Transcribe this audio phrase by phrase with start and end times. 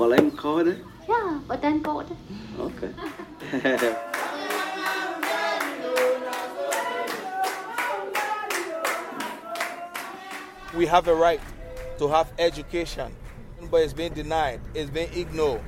[0.00, 0.76] Holder I med kåre det?
[1.08, 1.14] Ja,
[1.46, 2.16] hvordan går det?
[2.60, 2.88] Okay.
[10.78, 11.40] we have a right
[11.98, 13.12] to have education,
[13.70, 15.60] but it's being denied, it's being ignored.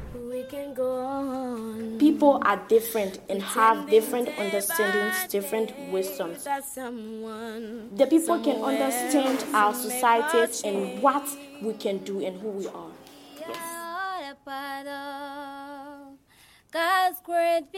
[1.98, 6.44] People are different and have different understandings, different wisdoms.
[7.98, 11.28] The people can understand our society and what
[11.62, 12.91] we can do and who we are.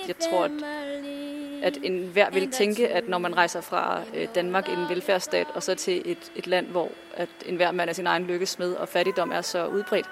[0.08, 0.50] Jeg tror, at,
[1.62, 5.74] at enhver vil tænke, at når man rejser fra øh, Danmark, en velfærdsstat, og så
[5.74, 9.40] til et, et land, hvor at enhver mand er sin egen lykkesmed, og fattigdom er
[9.40, 10.06] så udbredt,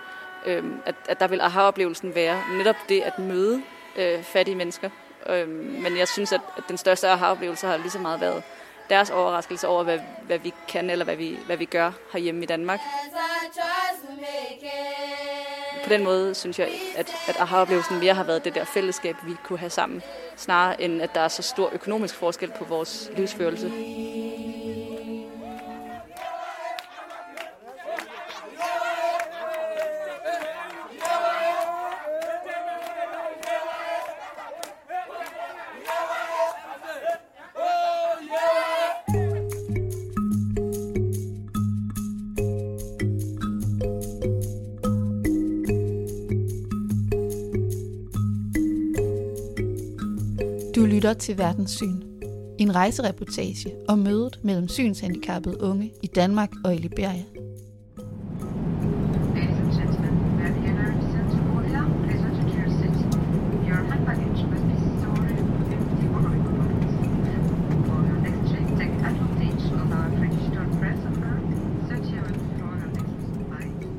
[0.46, 3.62] øh, at, at der vil aha-oplevelsen være netop det at møde
[3.96, 4.90] øh, fattige mennesker.
[5.28, 8.42] Øh, men jeg synes, at, at den største aha-oplevelse har lige så meget været
[8.92, 12.46] deres overraskelse over, hvad, hvad vi kan eller hvad vi, hvad vi gør herhjemme i
[12.46, 12.80] Danmark.
[15.84, 19.32] På den måde synes jeg, at, at aha-oplevelsen mere har været det der fællesskab, vi
[19.44, 20.02] kunne have sammen,
[20.36, 23.72] snarere end at der er så stor økonomisk forskel på vores livsførelse.
[51.02, 52.02] Lytter til Verdenssyn.
[52.58, 57.24] En rejsereportage om mødet mellem synshandicappede unge i Danmark og i Liberia.
[63.64, 64.18] We are For
[70.78, 71.00] press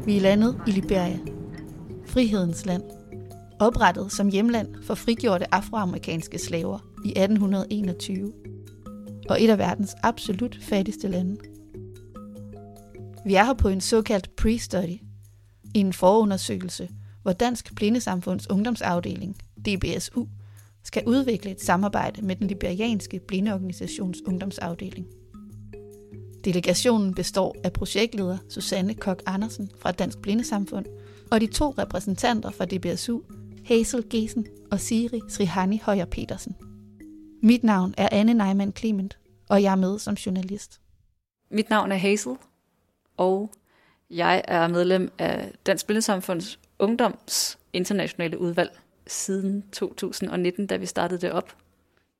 [0.06, 1.20] Vi er landet i Liberia.
[2.06, 2.84] Frihedens land.
[3.60, 8.34] Oprettet som hjemland for frigjorte afroamerikanske slaver i 1821.
[9.30, 11.38] Og et af verdens absolut fattigste lande.
[13.26, 15.02] Vi er her på en såkaldt pre-study,
[15.74, 16.90] en forundersøgelse,
[17.22, 20.26] hvor Dansk Blindesamfunds Ungdomsafdeling, DBSU,
[20.84, 25.08] skal udvikle et samarbejde med den liberianske blindeorganisations ungdomsafdeling.
[26.46, 30.86] Delegationen består af projektleder Susanne Kok Andersen fra Dansk Blindesamfund
[31.32, 33.22] og de to repræsentanter fra DBSU,
[33.66, 36.56] Hazel Gesen og Siri Srihani Højer Petersen.
[37.46, 39.18] Mit navn er Anne Neumann Clement,
[39.50, 40.82] og jeg er med som journalist.
[41.50, 42.36] Mit navn er Hazel,
[43.18, 43.52] og
[44.10, 48.72] jeg er medlem af Dansk Blindesamfunds Ungdoms Internationale Udvalg
[49.08, 51.56] siden 2019, da vi startede det op.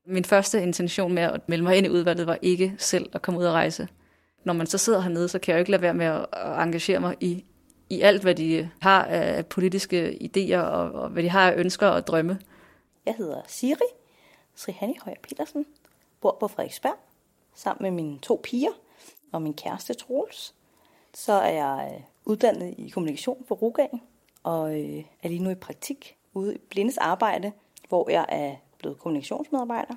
[0.08, 3.40] Min første intention med at melde mig ind i udvalget var ikke selv at komme
[3.40, 3.88] ud og rejse.
[4.46, 6.64] Når man så sidder hernede, så kan jeg jo ikke lade være med at at
[6.64, 7.46] engagere mig i,
[7.90, 11.88] i alt, hvad de har af politiske idéer, og, og hvad de har af ønsker
[11.88, 12.40] og drømme.
[13.06, 14.03] Jeg hedder Siri
[14.56, 15.66] Srihani Højer Petersen,
[16.22, 16.96] bor på Frederiksberg
[17.54, 18.72] sammen med mine to piger
[19.32, 20.54] og min kæreste Troels.
[21.14, 24.02] Så er jeg øh, uddannet i kommunikation på Rugagen
[24.44, 27.52] og øh, er lige nu i praktik ude i Blindes arbejde,
[27.90, 29.96] hvor jeg er blevet kommunikationsmedarbejder.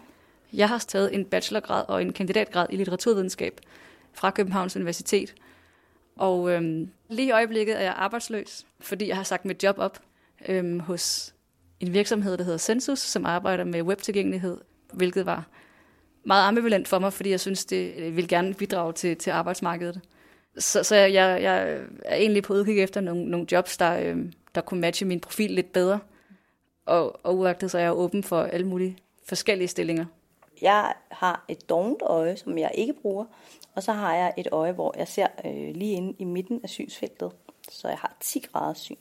[0.52, 3.60] Jeg har taget en bachelorgrad og en kandidatgrad i litteraturvidenskab
[4.12, 5.34] fra Københavns Universitet.
[6.16, 9.98] Og øhm, lige i øjeblikket er jeg arbejdsløs, fordi jeg har sagt mit job op
[10.48, 11.34] øhm, hos
[11.80, 14.58] en virksomhed, der hedder Census, som arbejder med webtilgængelighed,
[14.92, 15.46] hvilket var
[16.24, 20.00] meget ambivalent for mig, fordi jeg synes, det øh, vil gerne bidrage til, til arbejdsmarkedet.
[20.58, 24.60] Så, så jeg, jeg er egentlig på udkig efter nogle, nogle jobs, der, øh, der
[24.60, 26.00] kunne matche min profil lidt bedre.
[26.86, 28.98] Og, og uagtet så er jeg åben for alle mulige
[29.28, 30.04] forskellige stillinger.
[30.62, 33.24] Jeg har et dovent øje, som jeg ikke bruger,
[33.74, 36.68] og så har jeg et øje, hvor jeg ser øh, lige inde i midten af
[36.68, 37.32] synsfeltet.
[37.70, 38.96] Så jeg har 10 grader syn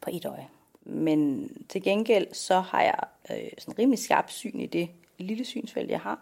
[0.00, 0.48] på et øje.
[0.90, 2.98] Men til gengæld så har jeg
[3.30, 6.20] øh, sådan rimelig skarp syn i det lille synsfelt, jeg har.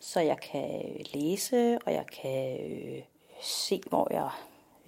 [0.00, 0.82] Så jeg kan
[1.14, 3.02] læse, og jeg kan øh,
[3.42, 4.28] se, hvor jeg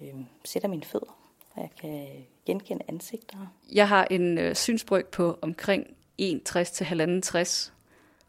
[0.01, 1.17] øh, sætter mine fødder.
[1.53, 2.07] Og jeg kan
[2.45, 3.37] genkende ansigter.
[3.71, 5.87] Jeg har en øh, synsbryg på omkring
[6.17, 7.71] 61 til 1,5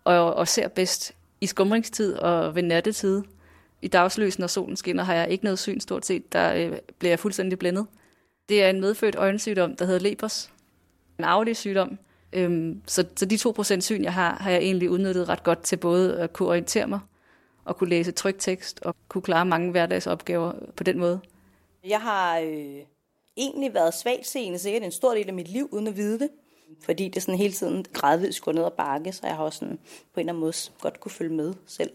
[0.04, 3.22] og, og ser bedst i skumringstid og ved nattetid.
[3.82, 6.32] I dagslys, når solen skinner, har jeg ikke noget syn stort set.
[6.32, 7.86] Der øh, bliver jeg fuldstændig blændet.
[8.48, 10.52] Det er en medfødt øjensygdom, der hedder lepers.
[11.18, 11.98] En arvelig sygdom.
[12.32, 13.34] Øhm, så, så de
[13.76, 16.86] 2% syn, jeg har, har jeg egentlig udnyttet ret godt til både at kunne orientere
[16.86, 17.00] mig
[17.64, 21.20] og kunne læse tryktekst og kunne klare mange hverdagsopgaver på den måde.
[21.84, 22.78] Jeg har øh,
[23.36, 26.28] egentlig været svagt seende sikkert en stor del af mit liv, uden at vide det.
[26.82, 29.78] Fordi det sådan hele tiden gradvist går ned ad bakke, så jeg har også sådan
[30.14, 31.90] på en eller anden måde godt kunne følge med selv.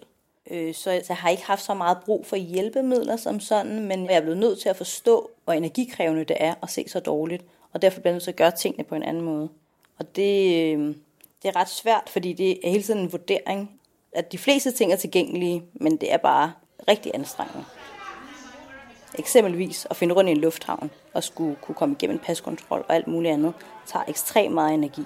[0.51, 4.15] Øh, så jeg har ikke haft så meget brug for hjælpemidler som sådan, men jeg
[4.15, 7.81] er blevet nødt til at forstå, hvor energikrævende det er at se så dårligt, og
[7.81, 9.49] derfor bliver jeg nødt til at gøre tingene på en anden måde.
[9.99, 10.95] Og det, øh,
[11.41, 13.71] det er ret svært, fordi det er hele tiden en vurdering,
[14.11, 16.51] at de fleste ting er tilgængelige, men det er bare
[16.87, 17.65] rigtig anstrengende.
[19.19, 22.95] Eksempelvis at finde rundt i en lufthavn og skulle kunne komme igennem en paskontrol og
[22.95, 23.53] alt muligt andet,
[23.85, 25.03] tager ekstremt meget energi.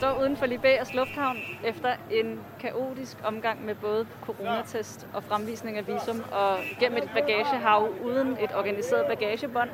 [0.00, 5.86] Står uden for Libæas lufthavn efter en kaotisk omgang med både coronatest og fremvisning af
[5.86, 9.70] visum og gennem et bagagehav uden et organiseret bagagebånd.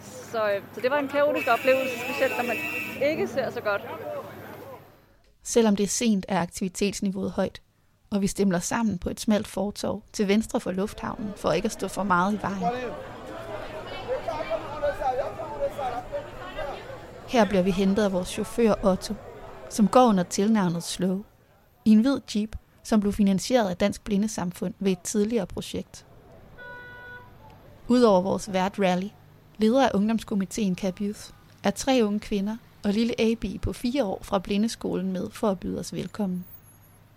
[0.00, 2.56] Så, øh, så det var en kaotisk oplevelse, specielt når man
[3.10, 3.82] ikke ser så godt.
[5.42, 7.62] Selvom det er sent, er aktivitetsniveauet højt,
[8.10, 11.72] og vi stemler sammen på et smalt fortov til venstre for lufthavnen, for ikke at
[11.72, 12.62] stå for meget i vejen.
[17.28, 19.14] Her bliver vi hentet af vores chauffør Otto,
[19.70, 21.22] som går under tilnavnet Slow,
[21.84, 26.06] i en hvid jeep, som blev finansieret af Dansk Blindesamfund ved et tidligere projekt.
[27.88, 29.08] Udover vores vært rally,
[29.58, 31.20] leder af ungdomskomiteen Cap Youth,
[31.62, 35.60] er tre unge kvinder og lille AB på fire år fra blindeskolen med for at
[35.60, 36.44] byde os velkommen.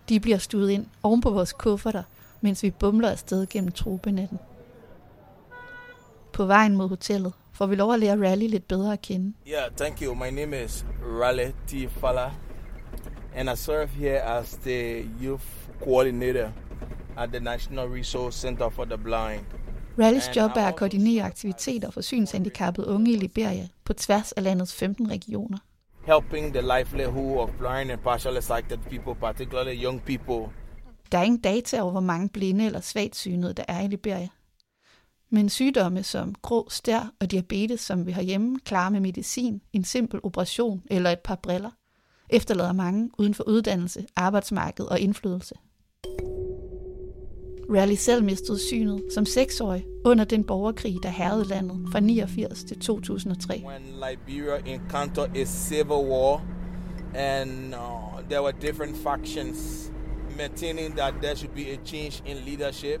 [0.08, 2.02] De bliver stuet ind oven på vores kufferter,
[2.40, 4.38] mens vi bumler afsted gennem tropenatten.
[6.32, 9.32] På vejen mod hotellet får vi lov at lære Rally lidt bedre at kende.
[9.48, 10.14] Yeah, thank you.
[10.14, 10.86] My name is
[11.20, 11.88] Raleigh T.
[11.88, 12.30] Fala,
[13.34, 15.44] and I serve here as the youth
[15.84, 16.52] coordinator
[17.16, 19.44] at the National Resource Center for the Blind.
[19.98, 24.74] Rallys job er at koordinere aktiviteter for synshandicappede unge i Liberia på tværs af landets
[24.74, 25.58] 15 regioner.
[26.06, 30.52] Helping the livelihood of blind and partially sighted people, particularly young people.
[31.12, 34.28] Der er ingen data over, hvor mange blinde eller svagt synede der er i Liberia.
[35.32, 39.84] Men sygdomme som grå stær og diabetes, som vi har hjemme, klarer med medicin, en
[39.84, 41.70] simpel operation eller et par briller,
[42.30, 45.54] efterlader mange uden for uddannelse, arbejdsmarked og indflydelse.
[47.70, 52.80] Rally selv mistede synet som seksårig under den borgerkrig, der herrede landet fra 89 til
[52.80, 53.62] 2003.
[53.66, 56.42] When Liberia encountered a civil war,
[57.14, 59.90] and uh, there were different factions
[60.36, 63.00] maintaining that there should be a change in leadership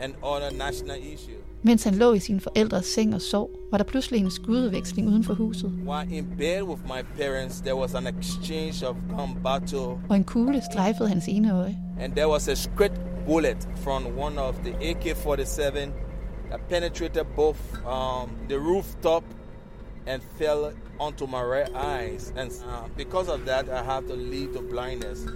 [0.00, 1.42] and other national issues.
[1.62, 5.24] Mens han lå i sin forældres seng og sov, var der pludselig en skududveksling uden
[5.24, 9.78] for huset, While in bed with my parents, there was an exchange of gun battle,
[10.08, 11.78] og en kugle strejfede hans ene øje.
[12.00, 15.90] and there was a straight bullet from one of the AK-47
[16.50, 17.56] that penetrated both
[17.86, 19.24] um, the rooftop
[20.06, 22.32] and fell onto my right eyes.
[22.36, 25.26] And uh, because of that, I have to lead to blindness.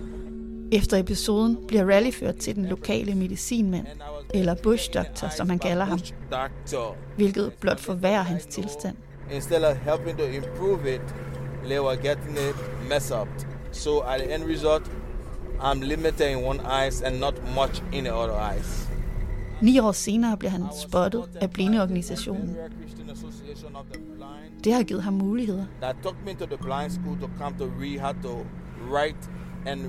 [0.72, 3.86] Efter episoden bliver Rally ført til den lokale medicinmand,
[4.34, 5.98] eller bush doctor, som man kalder ham,
[7.16, 8.96] hvilket blot forværrer hans tilstand.
[9.32, 11.00] Instead of helping to improve it,
[11.64, 13.28] they were getting it messed up.
[13.72, 14.90] So at the end result,
[15.60, 18.88] I'm limited in one eyes and not much in the other eyes.
[19.62, 22.56] Ni år senere bliver han spottet af blindeorganisationen.
[24.64, 25.64] Det har givet ham muligheder.
[25.80, 27.64] that took me to the blind school to come to
[28.00, 28.46] how to
[28.92, 29.30] write
[29.66, 29.80] and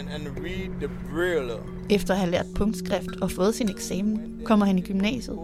[0.00, 1.60] and, and, read the braille.
[1.90, 5.38] Efter at have lært punktskrift og fået sin eksamen, kommer han i gymnasiet,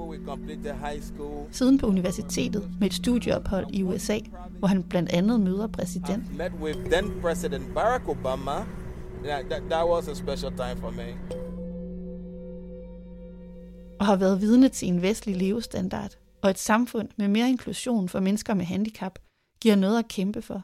[1.50, 4.18] siden på universitetet med et studieophold i USA,
[4.58, 6.36] hvor han blandt andet møder præsident.
[6.38, 8.64] met with then President Barack Obama.
[9.24, 11.38] That, that, that was a special time for me.
[14.00, 18.20] og har været vidne til en vestlig levestandard og et samfund med mere inklusion for
[18.20, 19.18] mennesker med handicap,
[19.60, 20.62] giver noget at kæmpe for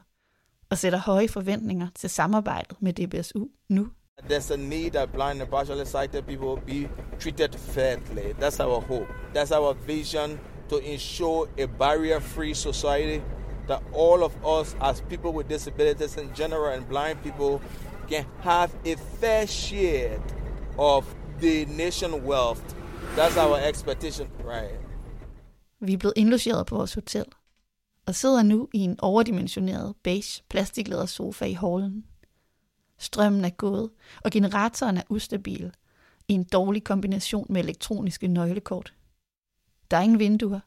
[0.71, 3.87] og sætter høje forventninger til samarbejdet med DBSU nu.
[4.29, 8.33] There's a need that blind and partially sighted people be treated fairly.
[8.41, 9.07] That's our hope.
[9.35, 13.19] That's our vision to ensure a barrier-free society
[13.67, 17.61] that all of us as people with disabilities in general and blind people
[18.09, 20.19] can have a fair share
[20.77, 21.05] of
[21.41, 22.75] the nation wealth.
[23.15, 24.79] That's our expectation, right?
[25.81, 27.25] Vi er blevet indlogeret på vores hotel
[28.09, 32.05] og sidder nu i en overdimensioneret beige plastiklæder sofa i hallen.
[32.97, 33.89] Strømmen er gået,
[34.23, 35.71] og generatoren er ustabil
[36.27, 38.93] i en dårlig kombination med elektroniske nøglekort.
[39.91, 40.59] Der er ingen vinduer,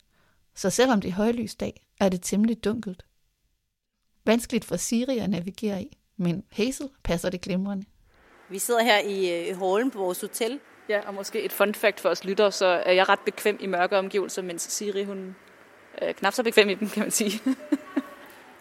[0.55, 3.07] så selvom det er højlysdag, er det temmelig dunkelt.
[4.25, 7.87] Vanskeligt for Siri at navigere i, men Hazel passer det glimrende.
[8.51, 10.61] Vi sidder her i øh, hallen på vores hotel.
[10.89, 13.67] Ja, og måske et fun fact for os lytter, så er jeg ret bekvem i
[13.67, 15.37] mørke omgivelser, mens Siri hun
[16.09, 17.41] øh, knap så bekvem i dem, kan man sige.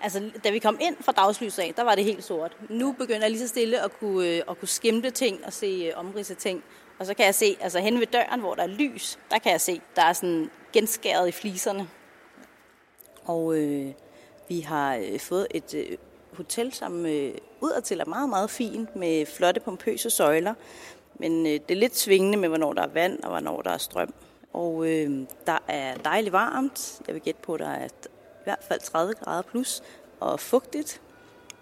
[0.04, 2.58] Altså, da vi kom ind fra dagslys af, der var det helt sort.
[2.70, 5.66] Nu begynder jeg lige så stille at kunne, øh, at kunne skimte ting og se
[5.88, 6.64] øh, omridse ting.
[7.00, 9.52] Og så kan jeg se, altså hen ved døren, hvor der er lys, der kan
[9.52, 11.90] jeg se, der er sådan genskæret i fliserne.
[13.26, 13.88] Og øh,
[14.50, 15.98] vi har øh, fået et øh,
[16.34, 20.54] hotel, som øh, udadtil er meget, meget fint med flotte, pompøse søjler.
[21.14, 23.78] Men øh, det er lidt svingende med, hvornår der er vand og hvornår der er
[23.78, 24.14] strøm.
[24.54, 27.02] Og øh, der er dejligt varmt.
[27.08, 29.84] Jeg vil gætte på, at der er i hvert fald 30 grader plus
[30.20, 31.02] og fugtigt.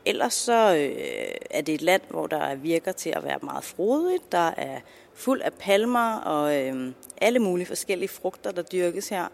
[0.05, 4.31] Ellers så øh, er det et land, hvor der virker til at være meget frodigt.
[4.31, 4.79] Der er
[5.13, 9.27] fuld af palmer og øh, alle mulige forskellige frugter, der dyrkes her.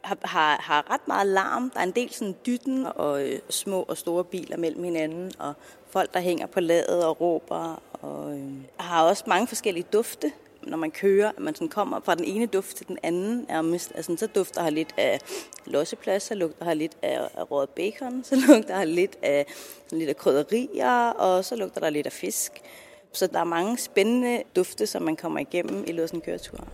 [0.00, 1.70] Har, har, har ret meget larm.
[1.70, 5.54] Der er en del sådan dytten og øh, små og store biler mellem hinanden, og
[5.90, 7.82] folk, der hænger på ladet og råber.
[7.92, 12.14] Og øh, har også mange forskellige dufte når man kører, at man sådan kommer fra
[12.14, 13.92] den ene duft til den anden, nærmest.
[13.94, 15.20] Altså, så dufter her lidt af
[15.66, 19.46] losseplads, så lugter her lidt af, af rød bacon, så lugter her lidt af,
[19.86, 22.52] sådan lidt af krydderier, og så lugter der lidt af fisk.
[23.12, 26.68] Så der er mange spændende dufte, som man kommer igennem i løbet af en køretur.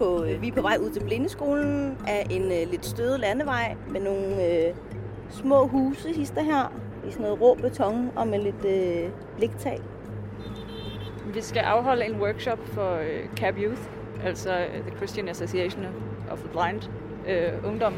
[0.00, 3.76] På, øh, vi er på vej ud til Blindeskolen af en øh, lidt støde landevej
[3.90, 4.74] med nogle øh,
[5.30, 6.72] små huse hister her
[7.08, 9.80] i sådan noget rå beton og med lidt øh, bliktag.
[11.34, 13.82] Vi skal afholde en workshop for øh, CAB Youth,
[14.24, 15.86] altså øh, The Christian Association
[16.30, 16.90] of the Blind,
[17.28, 17.94] øh, ungdom,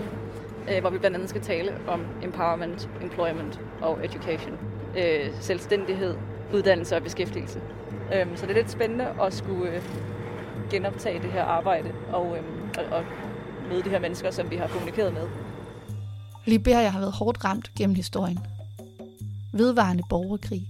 [0.70, 4.58] øh, hvor vi blandt andet skal tale om empowerment, employment og education.
[4.98, 6.16] Øh, selvstændighed,
[6.54, 7.60] uddannelse og beskæftigelse.
[8.14, 9.82] Øh, så det er lidt spændende at skulle øh,
[10.72, 13.04] genoptage det her arbejde og, øhm, og, og
[13.68, 15.22] møde de her mennesker, som vi har kommunikeret med.
[16.44, 18.38] Liberia har været hårdt ramt gennem historien.
[19.52, 20.68] Vedvarende borgerkrig,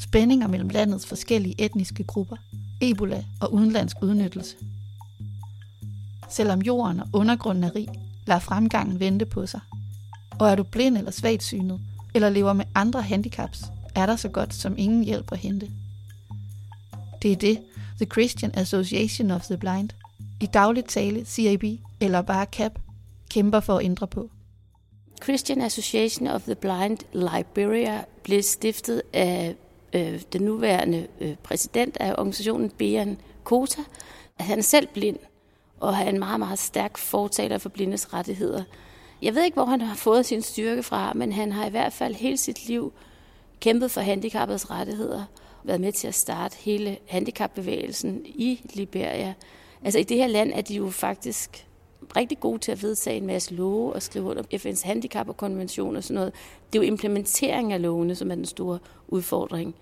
[0.00, 2.36] spændinger mellem landets forskellige etniske grupper,
[2.80, 4.56] ebola og udenlandsk udnyttelse.
[6.28, 7.88] Selvom jorden og undergrunden er rig,
[8.26, 9.60] lader fremgangen vente på sig.
[10.38, 11.80] Og er du blind eller svagtsynet,
[12.14, 15.70] eller lever med andre handicaps, er der så godt som ingen hjælp at hente.
[17.22, 17.58] Det er det,
[18.04, 19.90] The Christian Association of the Blind,
[20.40, 21.64] i dagligt tale CAB
[22.00, 22.78] eller bare CAP,
[23.30, 24.30] kæmper for at ændre på.
[25.22, 29.54] Christian Association of the Blind Liberia blev stiftet af
[29.92, 33.82] øh, den nuværende øh, præsident af organisationen, Bean Kota.
[34.40, 35.18] Han er selv blind,
[35.80, 38.64] og har en meget, meget stærk fortaler for blindes rettigheder.
[39.22, 41.92] Jeg ved ikke, hvor han har fået sin styrke fra, men han har i hvert
[41.92, 42.92] fald hele sit liv
[43.60, 45.24] kæmpet for handicappets rettigheder,
[45.64, 49.34] været med til at starte hele handicapbevægelsen i Liberia.
[49.84, 51.66] Altså i det her land er de jo faktisk
[52.16, 55.96] rigtig gode til at vedtage en masse love og skrive under FN's handicap og konvention
[55.96, 56.32] og sådan noget.
[56.72, 58.78] Det er jo implementering af lovene, som er den store
[59.08, 59.74] udfordring.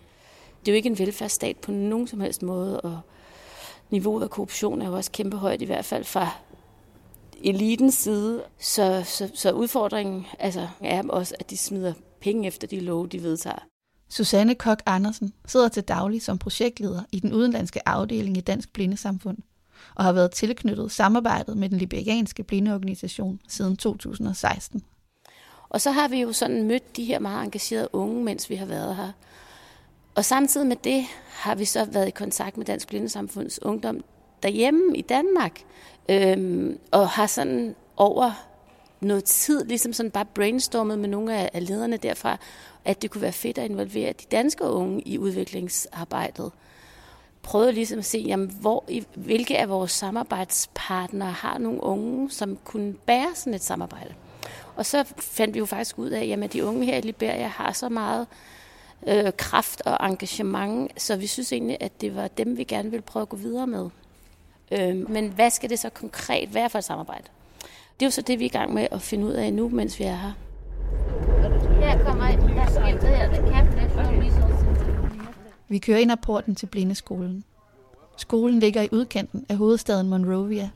[0.61, 3.01] Det er jo ikke en velfærdsstat på nogen som helst måde, og
[3.91, 6.29] niveauet af korruption er jo også kæmpe højt, i hvert fald fra
[7.45, 8.43] elitens side.
[8.59, 13.23] Så, så, så udfordringen altså, er også, at de smider penge efter de love, de
[13.23, 13.72] vedtager.
[14.13, 19.39] Susanne Kok Andersen sidder til daglig som projektleder i den udenlandske afdeling i Dansk Blindesamfund
[19.95, 24.83] og har været tilknyttet samarbejdet med den liberianske blindeorganisation siden 2016.
[25.69, 28.67] Og så har vi jo sådan mødt de her meget engagerede unge, mens vi har
[28.67, 29.13] været her.
[30.15, 34.05] Og samtidig med det har vi så været i kontakt med Dansk Blindesamfunds Ungdom
[34.43, 35.61] derhjemme i Danmark,
[36.09, 38.52] øhm, og har sådan over
[39.05, 42.39] noget tid ligesom sådan bare brainstormet med nogle af lederne derfra,
[42.85, 46.53] at det kunne være fedt at involvere de danske unge i udviklingsarbejdet.
[47.43, 52.95] Prøvede ligesom at se, jamen, hvor, hvilke af vores samarbejdspartnere har nogle unge, som kunne
[52.95, 54.15] bære sådan et samarbejde.
[54.77, 57.73] Og så fandt vi jo faktisk ud af, at de unge her i Liberia har
[57.73, 58.27] så meget
[59.07, 63.03] øh, kraft og engagement, så vi synes egentlig, at det var dem, vi gerne ville
[63.03, 63.91] prøve at gå videre med.
[64.73, 67.25] Øh, men hvad skal det så konkret være for et samarbejde?
[67.95, 69.69] Det er jo så det, vi er i gang med at finde ud af nu,
[69.69, 70.33] mens vi er her.
[71.81, 73.73] Her kommer der skiltet her, der kan
[75.69, 77.45] Vi kører ind ad porten til Blindeskolen.
[78.17, 80.71] Skolen ligger i udkanten af hovedstaden Monrovia,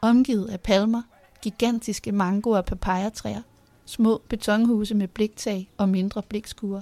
[0.00, 1.02] omgivet af palmer,
[1.42, 3.42] gigantiske mango- og papayatræer,
[3.84, 6.80] små betonhuse med bliktag og mindre blikskuer.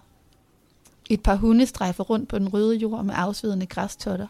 [1.11, 4.26] Et par hunde strejfer rundt på den røde jord med afsvedende græstotter.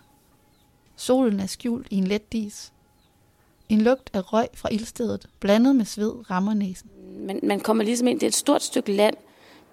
[0.96, 2.72] Solen er skjult i en let dis.
[3.70, 6.90] En lugt af røg fra ildstedet, blandet med sved, rammer næsen.
[7.26, 9.16] Man, man kommer ligesom ind, det er et stort stykke land.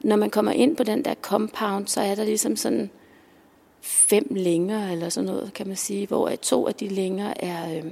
[0.03, 2.89] Når man kommer ind på den der compound, så er der ligesom sådan
[3.81, 7.91] fem længer eller sådan noget, kan man sige, hvor to af de længer er øhm,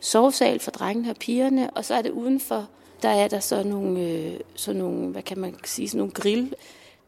[0.00, 2.68] sovesal for drengene og pigerne, og så er det udenfor,
[3.02, 6.54] der er der så nogle, øh, så nogle hvad kan man sige, sådan nogle grill.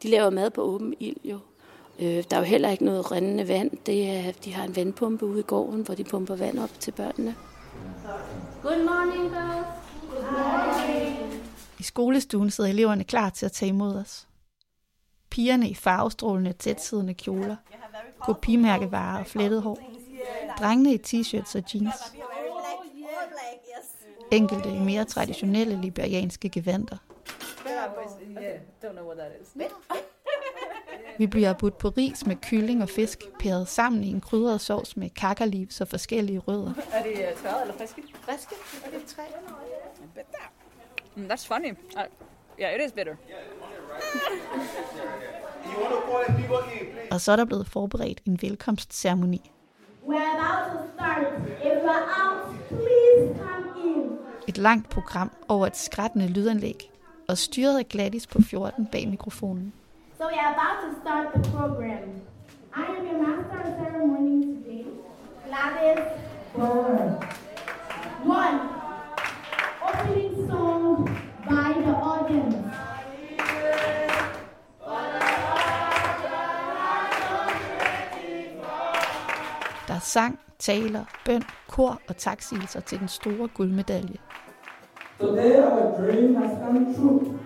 [0.02, 1.38] De laver mad på åben ild jo.
[1.99, 3.71] Øh, der er jo heller ikke noget rindende vand.
[3.87, 6.90] Det er, de har en vandpumpe ude i gården, hvor de pumper vand op til
[6.90, 7.35] børnene.
[8.62, 9.66] Good morning, girls.
[10.11, 11.43] Good morning.
[11.78, 14.28] I skolestuen sidder eleverne klar til at tage imod os.
[15.31, 17.57] Pigerne i farvestrålende, tætsiddende kjoler,
[18.21, 19.78] kopimærkevarer og flettet hår.
[20.59, 21.95] Drengene i t-shirts og jeans.
[24.31, 26.97] Enkelte i mere traditionelle liberianske gevanter.
[31.18, 34.97] Vi bliver budt på ris med kylling og fisk, pæret sammen i en krydret sovs
[34.97, 36.73] med kakkerliv og forskellige rødder.
[36.92, 38.02] Er det tørret eller friske?
[38.21, 38.54] Friske?
[38.85, 39.23] Er det tre?
[41.16, 41.71] Mm, that's funny.
[41.71, 42.02] Uh,
[42.61, 43.14] yeah, it is bitter.
[47.11, 49.50] Og så er der blevet forberedt en velkomstceremoni.
[50.06, 51.26] We're about to start.
[51.64, 54.18] If you're out, please come in.
[54.49, 56.90] Et langt program over et skrættende lydanlæg,
[57.28, 59.73] og styret af Gladys på 14 bag mikrofonen.
[60.25, 62.23] So we are about to start the program.
[62.73, 64.87] I am your master of ceremony today,
[65.47, 66.00] Gladys
[66.57, 67.21] Bower.
[68.23, 68.61] One,
[69.87, 71.04] opening song
[71.47, 72.57] by the audience.
[79.88, 84.16] Der er sang, taler, bøn, kor og taksigelser til den store guldmedalje.
[85.21, 87.38] Today our dream has come true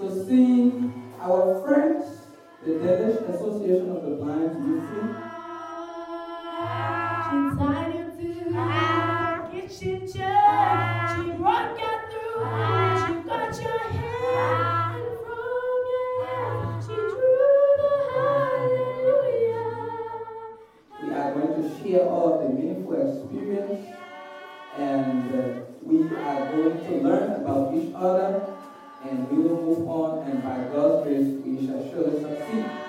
[0.00, 2.26] to see our friends,
[2.66, 4.90] the Danish Association of the Blind, UC,
[7.22, 11.06] She decided to have kitchen chair.
[11.14, 12.42] She brought you through.
[12.98, 16.82] She got your hand and from your hand.
[16.82, 17.90] She drew the
[18.82, 19.70] hallelujah.
[21.02, 23.86] we are going to share all of the meaningful experience
[24.76, 25.42] and uh,
[25.82, 28.30] we are going to learn about each other
[29.04, 32.81] and we will move on and by God's grace we shall surely succeed.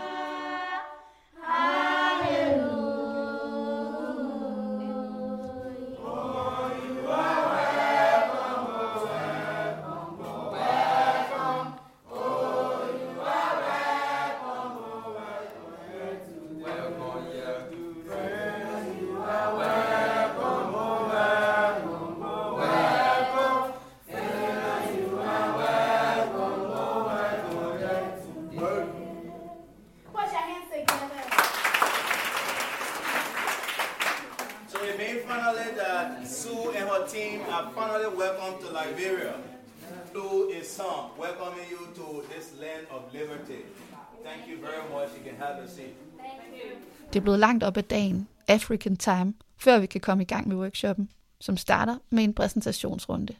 [47.13, 50.47] Det er blevet langt op ad dagen, African time, før vi kan komme i gang
[50.47, 53.35] med workshoppen, som starter med en præsentationsrunde.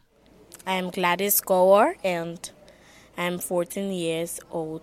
[0.67, 2.37] I am Gladys Gower and
[3.17, 4.81] I'm 14 years old.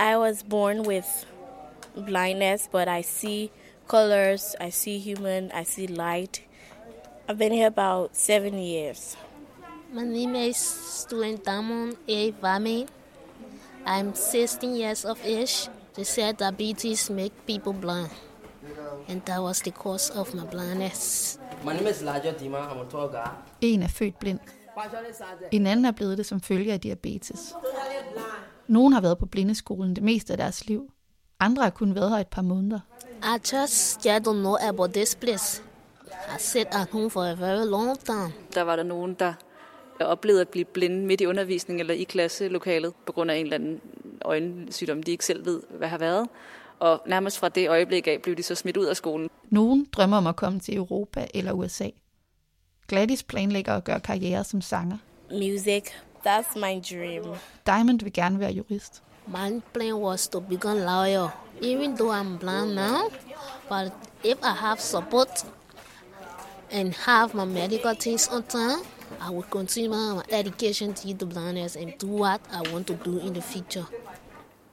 [0.00, 1.06] I was born with
[2.06, 3.50] blindness, but I see
[3.88, 6.42] colors, I see human, I see light.
[7.28, 9.16] I've been here about seven years.
[9.92, 12.32] My name is student Damon A.
[12.32, 12.86] Vami.
[13.86, 15.68] I'm 16 years of age.
[15.94, 18.10] They said diabetes make people blind.
[19.08, 21.38] And that was the cause of my blindness.
[21.64, 22.58] My name is Lajo Dima.
[22.58, 23.30] I'm a tour guide.
[23.60, 24.38] En er født blind.
[25.52, 27.54] En anden er blevet det som følge af diabetes.
[28.66, 30.90] Nogle har været på blindeskolen det meste af deres liv.
[31.40, 32.80] Andre har kun været her et par måneder.
[33.22, 35.62] I just I don't know about this place.
[36.06, 38.32] I sit at home for a very long time.
[38.54, 39.32] Der var der nogen, der
[40.06, 43.54] oplevede at blive blinde midt i undervisning eller i klasselokalet på grund af en eller
[43.54, 43.80] anden
[44.24, 46.28] øjensygdom, de ikke selv ved, hvad har været.
[46.78, 49.30] Og nærmest fra det øjeblik af blev de så smidt ud af skolen.
[49.50, 51.88] Nogen drømmer om at komme til Europa eller USA.
[52.88, 54.96] Gladys planlægger at gøre karriere som sanger.
[55.30, 55.82] Music,
[56.26, 57.36] that's my dream.
[57.66, 59.02] Diamond vil gerne være jurist.
[59.26, 61.28] My plan was to become lawyer.
[61.62, 63.10] Even though I'm blind now,
[63.68, 63.92] but
[64.24, 65.46] if I have support
[66.70, 68.97] and have my medical things on time,
[69.28, 73.18] I would continue my education to the blindness and do what I want to do
[73.18, 73.84] in the future.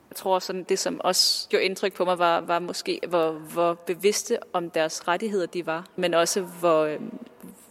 [0.09, 3.73] Jeg tror, sådan det, som også gjorde indtryk på mig, var, var måske, hvor, hvor
[3.73, 6.99] bevidste om deres rettigheder de var, men også hvor, øh,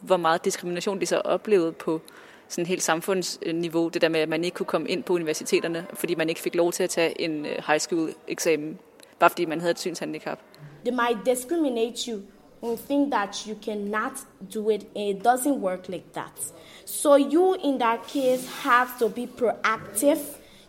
[0.00, 2.00] hvor meget diskrimination de så oplevede på
[2.48, 3.88] sådan helt samfundsniveau.
[3.88, 6.54] Det der med, at man ikke kunne komme ind på universiteterne, fordi man ikke fik
[6.54, 8.78] lov til at tage en øh, high school eksamen,
[9.18, 10.38] bare fordi man havde et synshandicap.
[10.84, 12.20] They might discriminate you
[12.64, 16.40] and think that you cannot do it, and it doesn't work like that.
[16.84, 20.20] So you, in that case, have to be proactive.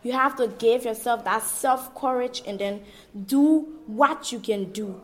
[0.04, 2.82] You have to give yourself that self courage and then
[3.26, 5.02] do what you can do.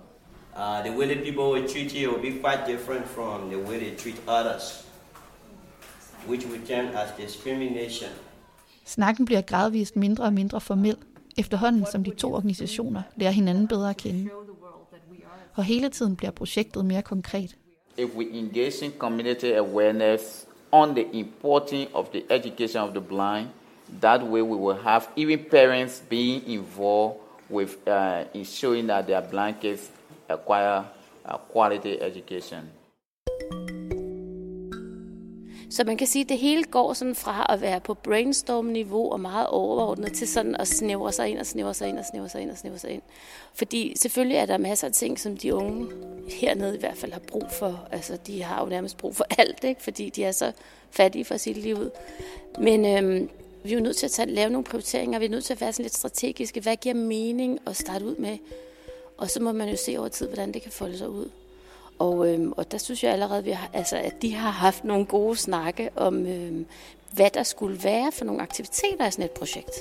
[0.55, 3.79] Uh, the way that people will treat you will be quite different from the way
[3.79, 4.83] they treat others,
[6.27, 8.09] which we term as discrimination.
[8.85, 10.95] Snakken bliver gradvist mindre og mindre formel,
[11.37, 14.29] efterhånden som de to organisationer lærer hinanden bedre at kende.
[15.55, 17.55] Og hele tiden bliver projektet mere konkret.
[17.97, 23.49] If we engage in community awareness on the importance of the education of the blind.
[23.99, 27.17] That way, we will have even parents being involved
[27.49, 29.89] with uh, ensuring that their blind kids
[30.29, 30.85] acquire
[31.25, 32.69] a quality education.
[35.71, 39.19] Så man kan sige, at det hele går sådan fra at være på brainstorm-niveau og
[39.19, 42.41] meget overordnet til sådan at snævre sig ind og snævre sig ind og snævre sig
[42.41, 43.01] ind og snævre sig ind.
[43.53, 45.87] Fordi selvfølgelig er der masser af ting, som de unge
[46.29, 47.87] hernede i hvert fald har brug for.
[47.91, 49.83] Altså de har jo nærmest brug for alt, ikke?
[49.83, 50.51] fordi de er så
[50.89, 51.77] fattige for sit liv.
[52.59, 53.29] Men øhm,
[53.63, 55.19] vi er jo nødt til at tage, lave nogle prioriteringer.
[55.19, 56.61] Vi er nødt til at være sådan lidt strategiske.
[56.61, 58.37] Hvad giver mening at starte ud med?
[59.17, 61.29] Og så må man jo se over tid, hvordan det kan folde sig ud.
[62.01, 65.05] Og, øhm, og der synes jeg allerede, vi har, altså, at de har haft nogle
[65.05, 66.65] gode snakke om, øhm,
[67.11, 69.71] hvad der skulle være for nogle aktiviteter i sådan et projekt.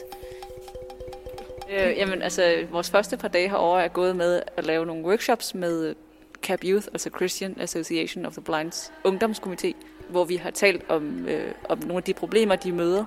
[1.71, 5.55] Øh, jamen, altså, vores første par dage herovre er gået med at lave nogle workshops
[5.55, 5.95] med øh,
[6.43, 9.73] CAP Youth, altså Christian Association of the Blinds ungdomskomité,
[10.09, 13.05] hvor vi har talt om, øh, om nogle af de problemer, de møder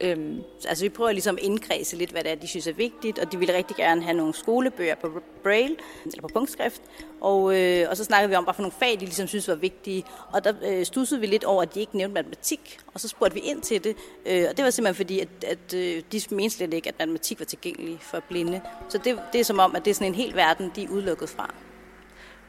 [0.00, 3.18] Øhm, altså vi prøver ligesom at indkredse lidt, hvad det er, de synes er vigtigt,
[3.18, 6.82] og de ville rigtig gerne have nogle skolebøger på braille, eller på punktskrift,
[7.20, 9.54] og, øh, og så snakkede vi om, hvad for nogle fag, de ligesom synes var
[9.54, 13.08] vigtige, og der øh, stussede vi lidt over, at de ikke nævnte matematik, og så
[13.08, 16.20] spurgte vi ind til det, øh, og det var simpelthen fordi, at, at øh, de
[16.30, 18.60] mente slet ikke, at matematik var tilgængelig for blinde.
[18.88, 20.88] Så det, det er som om, at det er sådan en hel verden, de er
[20.88, 21.54] udelukket fra.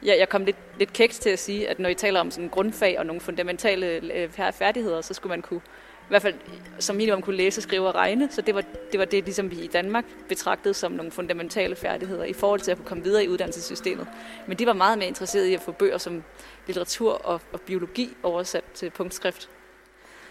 [0.06, 2.50] Ja, jeg kom lidt, lidt kæks til at sige, at når I taler om sådan
[2.50, 5.62] grundfag og nogle fundamentale øh, færdigheder, så skulle man kunne
[6.06, 6.36] i hvert fald
[6.80, 8.28] som minimum kunne læse, skrive og regne.
[8.32, 12.24] Så det var, det var det, ligesom vi i Danmark betragtede som nogle fundamentale færdigheder
[12.24, 14.08] i forhold til at kunne komme videre i uddannelsessystemet.
[14.48, 16.24] Men de var meget mere interesserede i at få bøger som
[16.68, 19.50] litteratur og, og biologi oversat til punktskrift.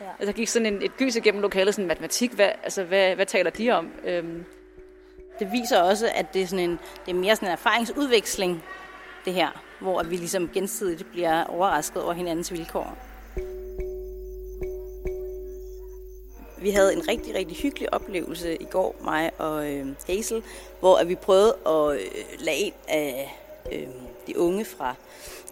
[0.01, 0.07] Ja.
[0.19, 3.27] Altså, der gik sådan en, et gys igennem lokalet, sådan matematik, hvad, altså, hvad, hvad
[3.27, 3.91] taler de om?
[4.05, 4.45] Øhm.
[5.39, 8.65] Det viser også, at det er, sådan en, det er mere sådan en erfaringsudveksling,
[9.25, 12.99] det her, hvor vi ligesom gensidigt bliver overrasket over hinandens vilkår.
[16.65, 20.43] Vi havde en rigtig, rigtig hyggelig oplevelse i går, mig og øh, Hazel,
[20.81, 22.01] hvor at vi prøvede at øh,
[22.39, 23.39] lade en af
[23.73, 23.87] øh,
[24.27, 24.95] de unge fra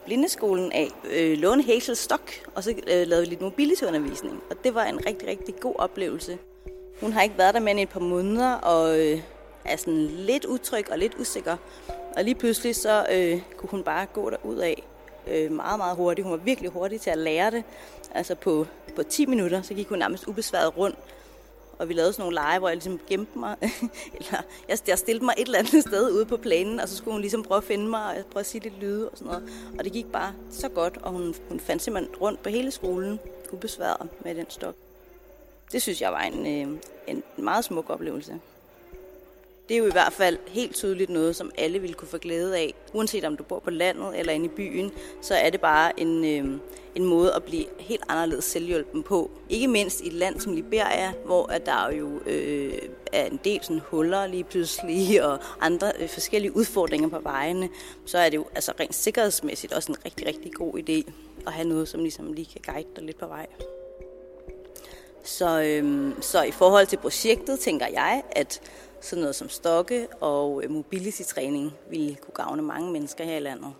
[0.04, 4.42] blindeskolen af øh, låne Hazels stok, og så øh, lavede vi lidt mobilitetsundervisning.
[4.50, 6.38] Og det var en rigtig, rigtig god oplevelse.
[7.00, 9.20] Hun har ikke været der mere end et par måneder, og øh,
[9.64, 11.56] er sådan lidt utryg og lidt usikker.
[12.16, 14.82] Og lige pludselig så øh, kunne hun bare gå derud af
[15.26, 16.24] øh, meget, meget hurtigt.
[16.24, 17.64] Hun var virkelig hurtig til at lære det.
[18.14, 20.98] Altså på, på 10 minutter, så gik hun nærmest ubesværet rundt.
[21.78, 23.56] Og vi lavede sådan nogle lege, hvor jeg ligesom gemte mig.
[24.16, 27.12] eller jeg, jeg stillede mig et eller andet sted ude på planen, og så skulle
[27.12, 29.50] hun ligesom prøve at finde mig, og prøve at sige lidt lyde og sådan noget.
[29.78, 33.20] Og det gik bare så godt, og hun, hun fandt simpelthen rundt på hele skolen,
[33.52, 34.74] ubesværet med den stok.
[35.72, 38.40] Det synes jeg var en, øh, en meget smuk oplevelse.
[39.72, 42.56] Det er jo i hvert fald helt tydeligt noget, som alle vil kunne få glæde
[42.56, 42.74] af.
[42.92, 46.24] Uanset om du bor på landet eller inde i byen, så er det bare en,
[46.24, 46.58] øh,
[46.94, 49.30] en måde at blive helt anderledes selvhjælpen på.
[49.48, 52.78] Ikke mindst i et land som Liberia, hvor at der jo øh,
[53.12, 57.68] er en del sådan huller lige pludselig, og andre øh, forskellige udfordringer på vejene,
[58.06, 61.12] så er det jo altså rent sikkerhedsmæssigt også en rigtig, rigtig god idé
[61.46, 63.46] at have noget, som ligesom lige kan guide dig lidt på vej.
[65.24, 68.60] Så, øhm, så i forhold til projektet tænker jeg, at
[69.02, 73.72] sådan noget som stokke og øh, mobility-træning ville kunne gavne mange mennesker her i landet.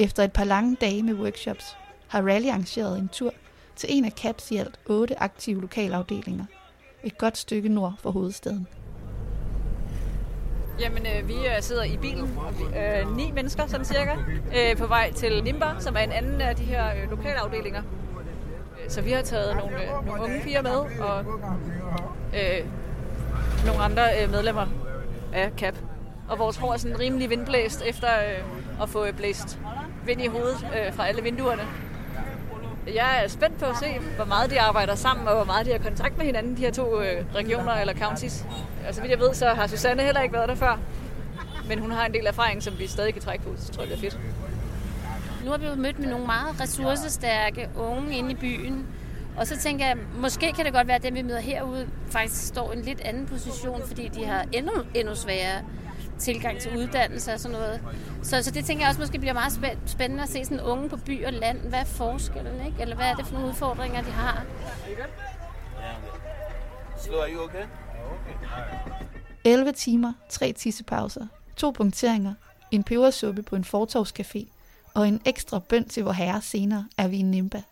[0.00, 1.76] Efter et par lange dage med workshops
[2.08, 3.32] har Rally arrangeret en tur
[3.76, 6.44] til en af CAPs i alt otte aktive lokalafdelinger,
[7.04, 8.68] et godt stykke nord for hovedstaden.
[10.80, 12.38] Jamen, øh, vi øh, sidder i bilen,
[12.76, 14.14] øh, ni mennesker sådan cirka,
[14.56, 17.82] øh, på vej til Nimba, som er en anden af de her øh, lokalafdelinger.
[18.84, 21.24] Øh, så vi har taget nogle, øh, nogle unge piger med, og
[22.34, 22.66] øh,
[23.66, 24.66] nogle andre øh, medlemmer
[25.32, 25.74] af CAP.
[26.28, 29.58] Og vores hår er sådan rimelig vindblæst efter øh, at få øh, blæst
[30.06, 31.62] vind i hovedet øh, fra alle vinduerne.
[32.94, 35.70] Jeg er spændt på at se, hvor meget de arbejder sammen, og hvor meget de
[35.72, 38.46] har kontakt med hinanden, de her to øh, regioner eller counties.
[38.86, 40.78] Altså, vidt jeg ved, så har Susanne heller ikke været der før.
[41.68, 43.90] Men hun har en del erfaring, som vi stadig kan trække på, så tror jeg,
[43.90, 44.18] det er fedt.
[45.44, 48.86] Nu har vi jo mødt med nogle meget ressourcestærke unge inde i byen.
[49.36, 52.46] Og så tænker jeg, måske kan det godt være, at dem, vi møder herude, faktisk
[52.46, 55.60] står i en lidt anden position, fordi de har endnu, endnu sværere
[56.18, 57.80] tilgang til uddannelse og sådan noget.
[58.22, 60.96] Så, så det tænker jeg også måske bliver meget spændende at se sådan unge på
[60.96, 61.58] by og land.
[61.58, 62.82] Hvad er forskellen, ikke?
[62.82, 64.44] Eller hvad er det for nogle udfordringer, de har?
[67.04, 67.64] Slow, are you okay?
[69.44, 72.34] 11 timer, tre tissepauser, to punkteringer,
[72.70, 74.46] en pebersuppe på en fortovscafé
[74.94, 77.62] og en ekstra bøn til vor herre senere er vi i Nimba.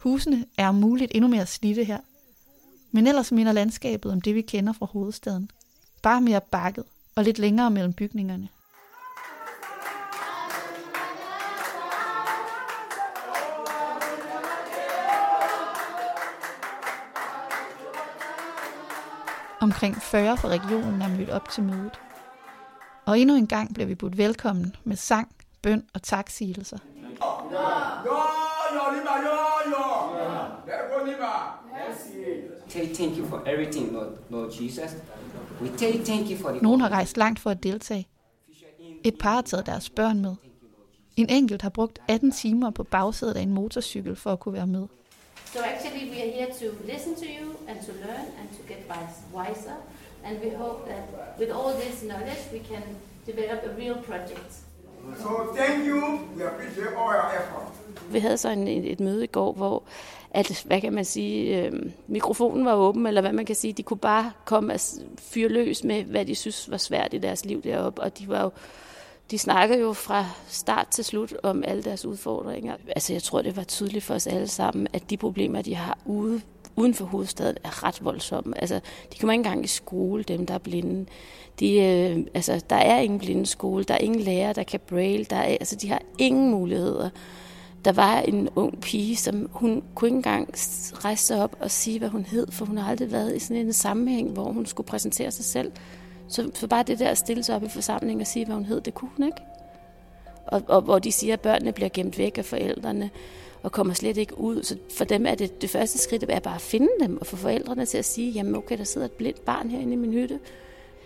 [0.00, 1.98] Husene er muligt endnu mere slidte her,
[2.90, 5.50] men ellers minder landskabet om det, vi kender fra hovedstaden.
[6.02, 6.84] Bare mere bakket
[7.16, 8.48] og lidt længere mellem bygningerne.
[19.60, 22.00] Omkring 40 fra regionen er mødt op til mødet.
[23.06, 25.28] Og endnu en gang bliver vi budt velkommen med sang,
[25.62, 26.78] bøn og taksigelser.
[26.96, 27.08] Ja.
[27.52, 27.68] Ja.
[28.04, 28.20] Ja.
[28.74, 28.92] Ja.
[28.94, 29.36] Ja.
[29.68, 29.86] Ja.
[30.66, 31.16] Ja.
[31.18, 31.55] Ja.
[35.60, 38.08] We tell thank you for the Nogle har rejst langt for at deltage.
[39.04, 40.34] Et par har taget deres børn med.
[41.16, 44.66] En enkelt har brugt 18 timer på bagsædet af en motorcykel for at kunne være
[44.66, 44.86] med.
[45.52, 48.78] So actually, we are here to listen to you and to learn and to get
[48.90, 49.76] wis- wiser.
[50.24, 51.02] And we hope that
[51.38, 52.82] with all this knowledge, we can
[53.26, 54.52] develop a real project.
[55.18, 56.00] So thank you.
[56.36, 57.72] We appreciate all your effort.
[58.12, 59.82] Vi havde så en, et møde i går, hvor
[60.30, 61.72] at, hvad kan man sige, øh,
[62.06, 64.80] mikrofonen var åben, eller hvad man kan sige, de kunne bare komme og
[65.18, 68.42] fyre løs med, hvad de synes var svært i deres liv deroppe, og de var
[68.42, 68.50] jo
[69.30, 72.76] de snakkede jo fra start til slut om alle deres udfordringer.
[72.88, 75.98] Altså jeg tror, det var tydeligt for os alle sammen, at de problemer, de har
[76.04, 76.40] ude,
[76.76, 78.60] uden for hovedstaden, er ret voldsomme.
[78.60, 78.80] Altså,
[79.12, 81.06] de kommer ikke engang i skole, dem der er blinde.
[81.60, 85.24] De, øh, altså, der er ingen blinde skole, der er ingen lærer, der kan braille.
[85.24, 87.10] Der er, altså, de har ingen muligheder.
[87.84, 90.48] Der var en ung pige, som hun kunne ikke engang
[91.04, 93.66] rejse sig op og sige, hvad hun hed, for hun har aldrig været i sådan
[93.66, 95.72] en sammenhæng, hvor hun skulle præsentere sig selv.
[96.28, 98.64] Så, så bare det der at stille sig op i forsamlingen og sige, hvad hun
[98.64, 99.38] hed, det kunne hun ikke.
[100.46, 103.10] Og, og hvor de siger, at børnene bliver gemt væk af forældrene
[103.66, 104.62] og kommer slet ikke ud.
[104.62, 107.36] Så for dem er det, det første skridt er bare at finde dem og få
[107.36, 110.38] forældrene til at sige, jamen okay, der sidder et blindt barn herinde i min hytte.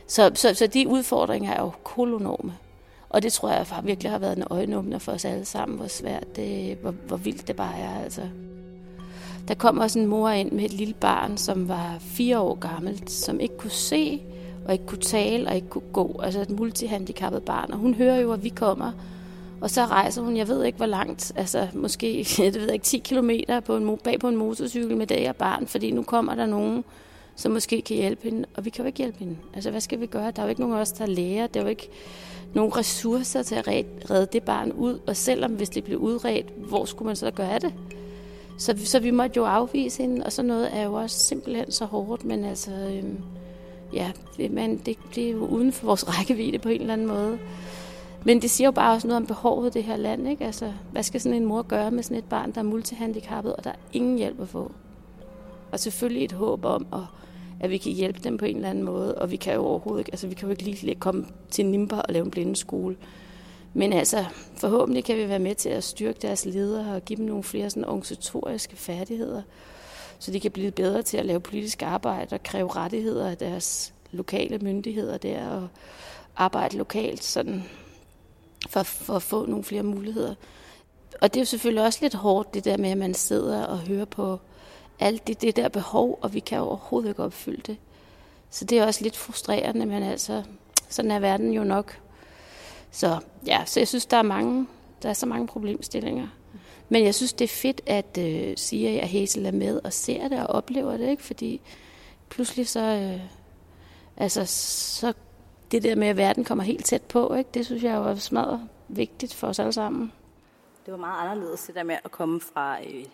[0.06, 2.54] Så, så, så de udfordringer er jo kolonorme.
[3.08, 6.36] Og det tror jeg virkelig har været en øjenåbner for os alle sammen, hvor svært
[6.36, 8.04] det, hvor, hvor vildt det bare er.
[8.04, 8.22] Altså.
[9.48, 13.10] Der kom også en mor ind med et lille barn, som var fire år gammelt,
[13.10, 14.22] som ikke kunne se,
[14.66, 16.20] og ikke kunne tale og ikke kunne gå.
[16.22, 17.72] Altså et multihandicappet barn.
[17.72, 18.92] Og hun hører jo, at vi kommer.
[19.60, 22.98] Og så rejser hun, jeg ved ikke hvor langt, altså måske jeg ved ikke, 10
[22.98, 23.30] km
[23.64, 26.84] på en, bag på en motorcykel med det her barn, fordi nu kommer der nogen,
[27.36, 29.36] som måske kan hjælpe hende, og vi kan jo ikke hjælpe hende.
[29.54, 30.30] Altså hvad skal vi gøre?
[30.30, 31.46] Der er jo ikke nogen af os, der er læger.
[31.46, 31.88] Der er jo ikke
[32.54, 33.68] nogen ressourcer til at
[34.10, 34.98] redde det barn ud.
[35.06, 37.74] Og selvom hvis det blev udredt, hvor skulle man så gøre det?
[38.58, 41.84] Så, så vi måtte jo afvise hende, og så noget er jo også simpelthen så
[41.84, 42.70] hårdt, men altså...
[42.70, 43.18] Øhm,
[43.92, 47.06] ja, det, man, det, det er jo uden for vores rækkevidde på en eller anden
[47.06, 47.38] måde.
[48.24, 50.28] Men det siger jo bare også noget om behovet i det her land.
[50.28, 50.44] Ikke?
[50.44, 53.64] Altså, hvad skal sådan en mor gøre med sådan et barn, der er multihandicappet, og
[53.64, 54.72] der er ingen hjælp at få?
[55.72, 57.00] Og selvfølgelig et håb om, at,
[57.60, 59.14] at vi kan hjælpe dem på en eller anden måde.
[59.14, 61.96] Og vi kan jo overhovedet ikke, altså vi kan jo ikke lige komme til Nimba
[61.96, 62.96] og lave en blindeskole.
[63.74, 64.24] Men altså,
[64.56, 67.70] forhåbentlig kan vi være med til at styrke deres ledere og give dem nogle flere
[67.70, 69.42] sådan organisatoriske færdigheder,
[70.18, 73.94] så de kan blive bedre til at lave politisk arbejde og kræve rettigheder af deres
[74.12, 75.68] lokale myndigheder der og
[76.36, 77.64] arbejde lokalt sådan
[78.68, 80.34] for, for at få nogle flere muligheder.
[81.20, 83.78] Og det er jo selvfølgelig også lidt hårdt, det der med, at man sidder og
[83.78, 84.40] hører på
[85.00, 87.76] alt det, det der behov, og vi kan overhovedet ikke opfylde det.
[88.50, 90.42] Så det er også lidt frustrerende, men altså,
[90.88, 91.98] sådan er verden jo nok.
[92.90, 94.66] Så ja, så jeg synes, der er mange,
[95.02, 96.28] der er så mange problemstillinger.
[96.88, 100.28] Men jeg synes, det er fedt, at øh, Sia og Hazel er med og ser
[100.28, 101.22] det og oplever det, ikke?
[101.22, 101.60] fordi
[102.28, 103.20] pludselig så, øh,
[104.16, 105.12] altså, så
[105.70, 107.50] det der med, at verden kommer helt tæt på, ikke?
[107.54, 110.12] det synes jeg jo er smadret vigtigt for os alle sammen.
[110.86, 113.04] Det var meget anderledes, det der med at komme fra, øh,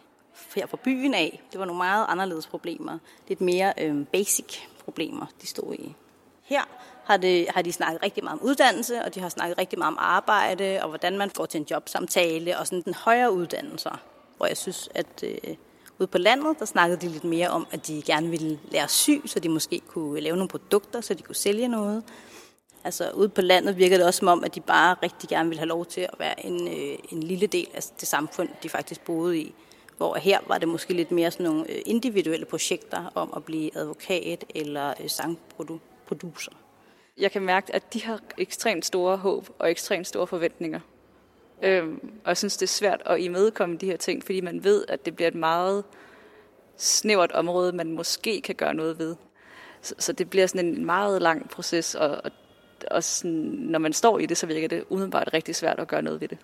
[0.55, 1.43] her fra byen af.
[1.53, 2.99] Det var nogle meget anderledes problemer.
[3.29, 5.95] Lidt mere øh, basic problemer, de stod i.
[6.43, 6.63] Her
[7.05, 9.93] har, det, har de snakket rigtig meget om uddannelse, og de har snakket rigtig meget
[9.93, 14.01] om arbejde, og hvordan man får til en jobsamtale, og sådan den højere uddannelser.
[14.37, 15.55] Hvor jeg synes, at øh,
[15.99, 19.11] ude på landet, der snakkede de lidt mere om, at de gerne ville lære sy,
[19.27, 22.05] så de måske kunne lave nogle produkter, så de kunne sælge noget.
[22.87, 25.59] Altså ude på landet virker det også som om, at de bare rigtig gerne vil
[25.59, 29.05] have lov til at være en, øh, en lille del af det samfund, de faktisk
[29.05, 29.55] boede i.
[29.97, 33.77] Hvor her var det måske lidt mere sådan nogle øh, individuelle projekter om at blive
[33.77, 36.53] advokat eller øh, sangproducer.
[37.19, 40.81] Jeg kan mærke, at de har ekstremt store håb og ekstremt store forventninger.
[41.63, 44.85] Øhm, og jeg synes, det er svært at imødekomme de her ting, fordi man ved,
[44.89, 45.85] at det bliver et meget
[46.77, 49.17] snævert område, man måske kan gøre noget ved.
[49.81, 52.31] Så, så det bliver sådan en meget lang proces, og, og,
[52.91, 56.03] og sådan, når man står i det, så virker det udenbart rigtig svært at gøre
[56.03, 56.39] noget ved det.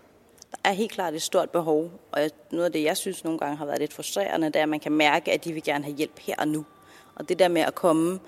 [0.51, 3.57] Der er helt klart et stort behov, og noget af det, jeg synes nogle gange
[3.57, 5.97] har været lidt frustrerende, det er, at man kan mærke, at de vil gerne have
[5.97, 6.67] hjælp her og nu.
[7.15, 8.21] Og det der med at komme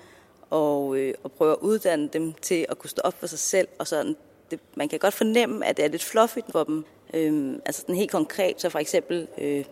[0.49, 3.67] og, øh, og prøve at uddanne dem til at kunne stå op for sig selv,
[3.79, 4.15] og sådan,
[4.51, 6.85] det, man kan godt fornemme, at det er lidt fluffigt for dem.
[7.13, 9.65] Øhm, altså den helt konkret, så for eksempel, øh,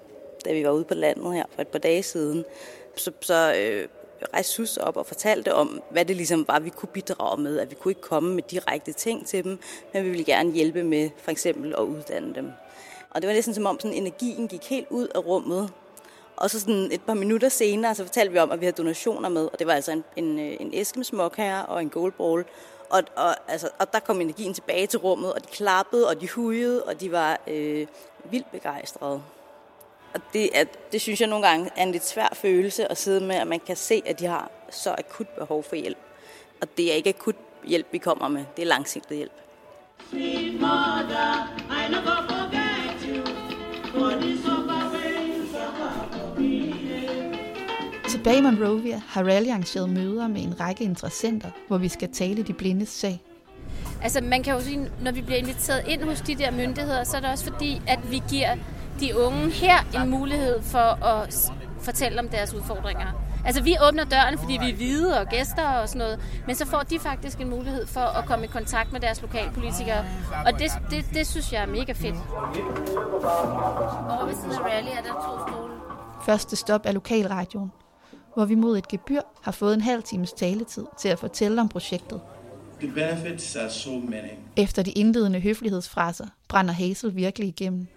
[0.46, 2.46] da vi var ude på landet her for et par dage siden,
[2.96, 3.88] så, så øh,
[4.34, 7.60] rejste sus op og fortalte om, hvad det ligesom var, vi kunne bidrage med.
[7.60, 9.60] At vi kunne ikke komme med direkte ting til dem,
[9.94, 12.52] men vi ville gerne hjælpe med for eksempel at uddanne dem.
[13.10, 15.70] Og det var næsten som om sådan, energien gik helt ud af rummet.
[16.36, 19.30] Og så sådan et par minutter senere, så fortalte vi om, at vi havde donationer
[19.30, 21.20] med, og det var altså en, en, en æske med
[21.68, 22.46] og en goldball.
[22.90, 26.30] Og, og, altså, og der kom energien tilbage til rummet, og de klappede, og de
[26.30, 27.88] hujede, og de var øh,
[28.32, 29.22] vildt begejstrede.
[30.14, 33.22] Og det, er, det synes jeg nogle gange er en lidt svær følelse at sidde
[33.26, 35.98] med, at man kan se, at de har så akut behov for hjælp.
[36.62, 37.36] Og det er ikke akut
[37.68, 38.46] hjælp, vi kommer med.
[38.56, 39.34] Det er langsigtet hjælp.
[40.10, 43.26] Sweet mother, I never forget you.
[43.92, 44.24] For.
[48.14, 52.44] Tilbage i Monrovia har Rally arrangeret møder med en række interessenter, hvor vi skal tale
[52.44, 53.22] de blindes sag.
[54.04, 57.18] Altså man kan jo sige, når vi bliver inviteret ind hos de der myndigheder, så
[57.18, 58.56] er det også fordi, at vi giver
[59.00, 61.52] de unge her en mulighed for at s-
[61.82, 63.08] fortælle om deres udfordringer.
[63.46, 66.66] Altså vi åbner døren, fordi vi er hvide og gæster og sådan noget, men så
[66.68, 70.06] får de faktisk en mulighed for at komme i kontakt med deres lokalpolitikere,
[70.46, 72.16] og det, det, det synes jeg er mega fedt.
[74.12, 75.74] Over ved siden af rally er der to stole.
[76.26, 77.72] Første stop er lokalradioen,
[78.34, 81.70] hvor vi mod et gebyr har fået en halv times taletid til at fortælle om
[81.70, 82.22] projektet.
[82.80, 84.30] The benefits are so many.
[84.58, 87.88] Efter de indledende høflighedsfraser brænder Hazel virkelig igennem.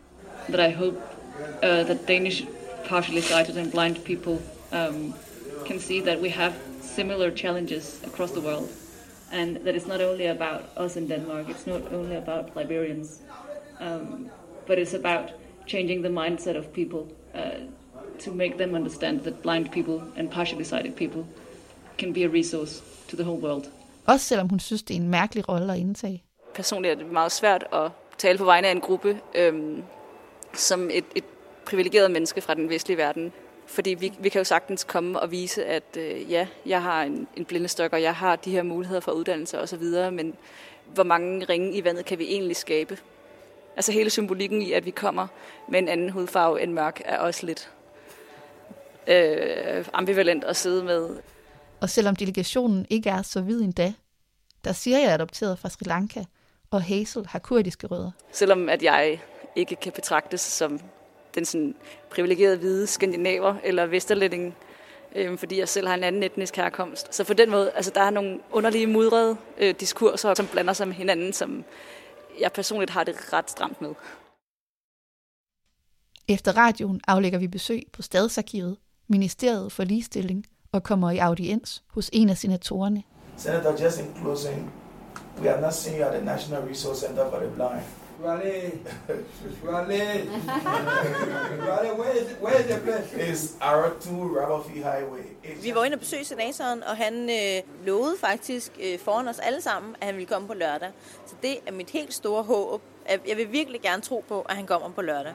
[0.49, 0.97] That I hope
[1.63, 2.45] uh, that Danish
[2.89, 4.41] partially sighted and blind people
[4.73, 5.15] um,
[5.65, 8.69] can see that we have similar challenges across the world,
[9.33, 13.21] and that it's not only about us in Denmark, it's not only about Liberians,
[13.81, 14.31] um,
[14.67, 15.31] but it's about
[15.67, 17.03] changing the mindset of people
[17.35, 17.61] uh,
[18.25, 21.27] to make them understand that blind people and partially sighted people
[21.99, 23.65] can be a resource to the whole world.
[24.07, 26.23] Også selvom hun synes, det er en mærkelig rolle at indtage.
[26.55, 29.83] personligt er det meget svært at tale på vegne af en gruppe øhm,
[30.57, 31.25] som et, et
[31.65, 33.33] privilegeret menneske fra den vestlige verden.
[33.67, 37.29] Fordi vi, vi kan jo sagtens komme og vise, at øh, ja, jeg har en,
[37.37, 40.35] en blindestok, og jeg har de her muligheder for uddannelse osv., men
[40.95, 42.99] hvor mange ringe i vandet kan vi egentlig skabe?
[43.77, 45.27] Altså hele symbolikken i, at vi kommer
[45.69, 47.71] med en anden hudfarve end mørk, er også lidt
[49.07, 51.11] øh, ambivalent at sidde med.
[51.81, 53.93] Og selvom delegationen ikke er så vid endda,
[54.65, 56.25] der siger jeg er adopteret fra Sri Lanka,
[56.71, 58.11] og Hazel har kurdiske rødder.
[58.33, 59.21] Selvom at jeg
[59.57, 60.81] ikke kan betragtes som
[61.35, 61.75] den sådan
[62.11, 64.55] privilegerede hvide skandinaver eller vesterlænding,
[65.15, 67.15] øh, fordi jeg selv har en anden etnisk herkomst.
[67.15, 70.89] Så på den måde, altså der er nogle underlige mudrede øh, diskurser, som blander sig
[70.89, 71.65] med hinanden, som
[72.41, 73.95] jeg personligt har det ret stramt med.
[76.29, 78.77] Efter radioen aflægger vi besøg på Stadsarkivet,
[79.09, 83.03] Ministeriet for Ligestilling og kommer i audiens hos en af senatorerne.
[83.37, 84.73] Senator, just in closing,
[85.41, 87.83] we have not seen you at the National Resource Center for the Blind.
[88.25, 88.73] Raleigh,
[89.65, 90.29] Raleigh,
[91.69, 93.15] Raleigh, where is, where is the place?
[93.15, 95.23] It's R2 Rabafi Highway.
[95.63, 99.61] Vi var inde og besøge senatoren, og han øh, lovede faktisk øh, foran os alle
[99.61, 100.91] sammen, at han ville komme på lørdag.
[101.27, 102.83] Så det er mit helt store håb.
[103.07, 105.33] At Jeg vil virkelig gerne tro på, at han kommer på lørdag.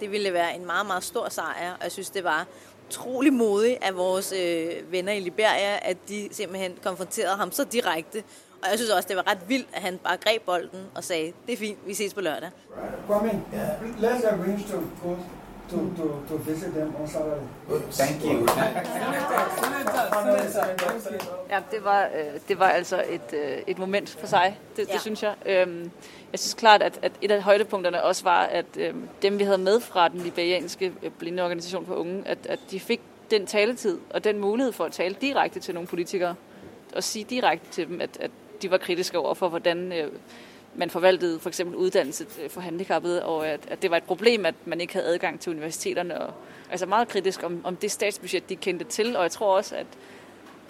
[0.00, 2.46] Det ville være en meget, meget stor sejr, og jeg synes, det var
[2.88, 8.22] utrolig modigt af vores øh, venner i Liberia, at de simpelthen konfronterede ham så direkte.
[8.62, 11.32] Og jeg synes også, det var ret vildt, at han bare greb bolden og sagde,
[11.46, 12.50] det er fint, vi ses på lørdag.
[13.06, 13.42] Come in.
[14.00, 15.16] Let's arrange to go
[15.70, 17.42] to, to, to visit them on Saturday.
[17.92, 18.48] Thank you.
[21.50, 24.92] Ja, det var, øh, det var altså et, øh, et moment for sig, det, det
[24.94, 24.98] Ja.
[24.98, 25.34] synes jeg.
[25.46, 25.90] Øhm,
[26.32, 29.58] jeg synes klart, at, at et af højdepunkterne også var, at øh, dem, vi havde
[29.58, 33.98] med fra den liberianske øh, blinde organisation for unge, at, at de fik den taletid
[34.10, 36.34] og den mulighed for at tale direkte til nogle politikere,
[36.96, 38.30] og sige direkte til dem, at, at
[38.62, 40.12] de var kritiske over for, hvordan øh,
[40.74, 44.46] man forvaltede for eksempel uddannelse øh, for handicappede, og at, at det var et problem,
[44.46, 46.20] at man ikke havde adgang til universiteterne.
[46.20, 46.32] Og,
[46.70, 49.86] altså meget kritisk om, om det statsbudget, de kendte til, og jeg tror også, at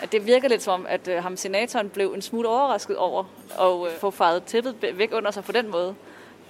[0.02, 3.24] at det virker lidt som om, at øh, ham senatoren blev en smule overrasket over
[3.60, 5.94] at øh, få faret tæppet væk under sig på den måde.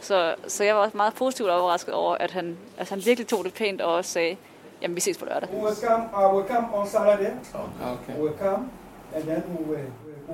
[0.01, 3.45] Så, så jeg var også meget positivt overrasket over, at han, at han virkelig tog
[3.45, 4.37] det pænt og også sagde,
[4.83, 5.49] jamen vi ses på lørdag.
[5.53, 7.31] We will come, I will come on Saturday.
[7.83, 8.19] Okay.
[8.19, 8.71] We will come,
[9.15, 9.87] and then we will,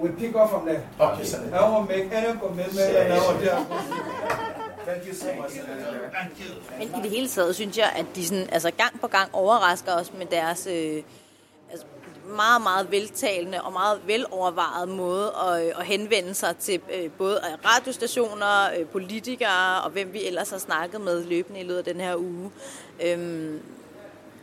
[0.03, 0.83] we pick up from there.
[0.99, 1.57] Okay, Senator.
[1.57, 3.69] I won't make any commitment, and I will just.
[4.89, 6.11] Thank you so much, Senator.
[6.13, 6.51] Thank you.
[6.79, 9.93] Men i det hele taget synes jeg, at de sådan, altså gang på gang overrasker
[9.93, 11.03] os med deres øh,
[11.71, 11.87] altså,
[12.37, 17.41] meget, meget veltalende og meget velovervejet måde at, øh, at henvende sig til øh, både
[17.65, 22.01] radiostationer, øh, politikere og hvem vi ellers har snakket med løbende i løbet af den
[22.01, 22.51] her uge.
[23.05, 23.63] Øhm,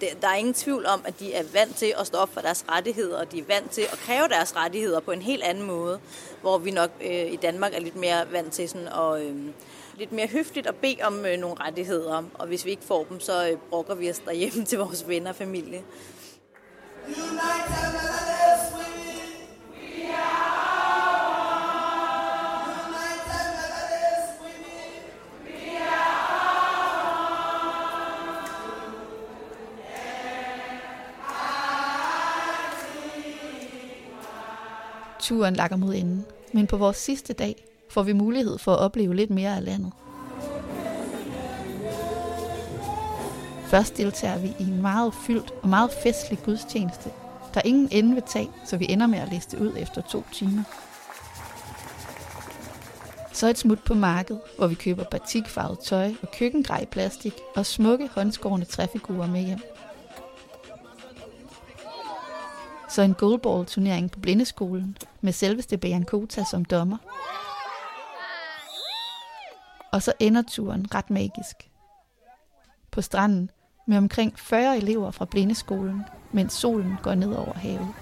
[0.01, 2.41] det, der er ingen tvivl om, at de er vant til at stå op for
[2.41, 5.63] deres rettigheder, og de er vant til at kræve deres rettigheder på en helt anden
[5.63, 5.99] måde,
[6.41, 9.35] hvor vi nok øh, i Danmark er lidt mere vant til sådan at, øh,
[9.97, 13.19] lidt mere høfligt at bede om øh, nogle rettigheder, og hvis vi ikke får dem,
[13.19, 15.83] så øh, brokker vi os derhjemme til vores venner og familie.
[17.07, 18.05] Unite
[19.71, 20.54] we are
[35.25, 39.15] Turen lakker mod enden, men på vores sidste dag får vi mulighed for at opleve
[39.15, 39.91] lidt mere af landet.
[43.67, 47.09] Først deltager vi i en meget fyldt og meget festlig gudstjeneste,
[47.53, 50.63] der ingen ende vil tage, så vi ender med at liste ud efter to timer.
[53.33, 58.09] Så et smut på markedet, hvor vi køber batikfarvet tøj og køkkengrej plastik og smukke
[58.15, 59.59] håndskårende træfigurer med hjem.
[62.95, 66.97] Så en goalball turnering på blindeskolen med selveste Kota som dommer.
[69.91, 71.69] Og så ender turen ret magisk.
[72.91, 73.51] På stranden
[73.87, 77.93] med omkring 40 elever fra blindeskolen, mens solen går ned over havet.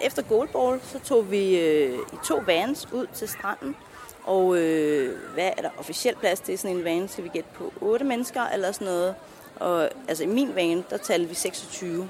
[0.00, 3.76] Efter goalball, så tog vi øh, i to vans ud til stranden.
[4.24, 7.08] Og øh, hvad er der officielt plads til sådan en van?
[7.08, 9.14] Skal vi gætte på 8 mennesker eller sådan noget?
[9.56, 12.08] Og altså i min van, der talte vi 26.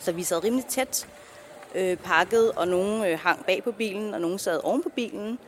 [0.00, 1.08] Så vi sad rimelig tæt
[1.74, 5.38] øh, pakket, og nogen øh, hang bag på bilen, og nogen sad oven på bilen.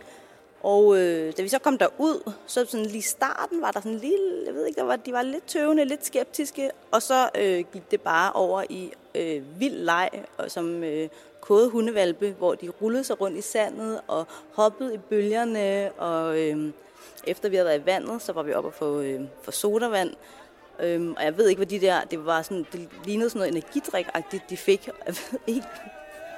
[0.63, 3.99] Og øh, da vi så kom derud, så sådan lige starten var der sådan en
[3.99, 7.65] lille, jeg ved ikke, der var, de var lidt tøvende, lidt skeptiske, og så øh,
[7.73, 11.09] gik det bare over i øh, vild leg, og som øh,
[11.41, 16.73] kode hundevalpe, hvor de rullede sig rundt i sandet og hoppede i bølgerne, og øh,
[17.25, 20.15] efter vi havde været i vandet, så var vi oppe og få, øh, få sodavand,
[20.81, 23.53] Øhm, og jeg ved ikke, hvad de der, det var sådan, det lignede sådan noget
[23.53, 24.07] energidrik
[24.51, 24.87] de fik.
[24.87, 25.67] Jeg ved ikke,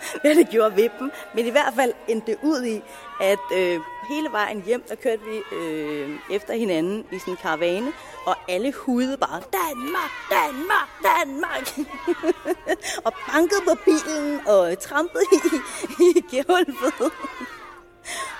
[0.21, 1.11] hvad det gjorde ved dem.
[1.35, 2.83] Men i hvert fald endte det ud i,
[3.21, 7.93] at øh, hele vejen hjem, der kørte vi øh, efter hinanden i sådan en karavane,
[8.27, 11.89] og alle hudede bare, Danmark, Danmark, Danmark!
[13.07, 15.37] og bankede på bilen og trampede i,
[16.01, 17.13] i gulvet.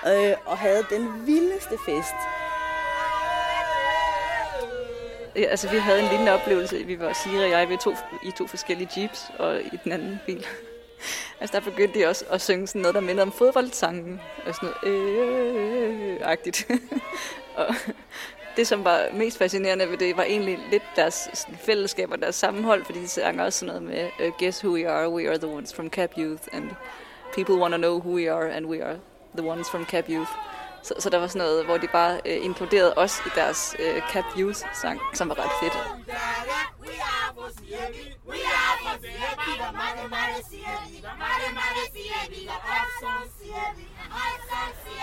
[0.09, 2.15] øh, og havde den vildeste fest.
[5.35, 6.83] Ja, altså, vi havde en lignende oplevelse.
[6.83, 10.19] Vi var Siri og jeg vi to, i to forskellige jeeps, og i den anden
[10.25, 10.45] bil
[11.41, 14.21] altså, der begyndte de også at synge sådan noget, der mindede om fodboldsangen.
[14.47, 16.67] Og sådan noget øh-agtigt.
[17.57, 17.75] og
[18.55, 22.85] det, som var mest fascinerende ved det, var egentlig lidt deres fællesskab og deres sammenhold,
[22.85, 25.47] fordi de sang også sådan noget med øh, Guess who we are, we are the
[25.47, 26.63] ones from Cap Youth, and
[27.33, 28.97] people want to know who we are, and we are
[29.37, 30.31] the ones from Cap Youth.
[30.83, 34.01] Så, så der var sådan noget, hvor de bare øh, inkluderede os i deres øh,
[34.11, 35.77] Cap Youth-sang, som var ret fedt.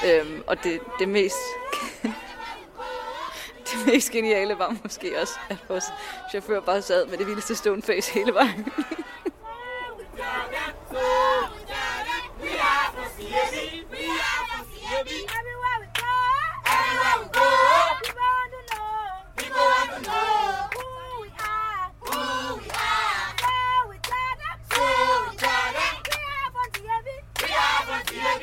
[0.06, 1.36] Øhm, og det, det mest
[3.70, 5.84] det mest geniale var måske også, at vores
[6.30, 8.72] chauffør bare sad med det vildeste stone face hele vejen.
[20.10, 20.37] We
[28.08, 28.40] are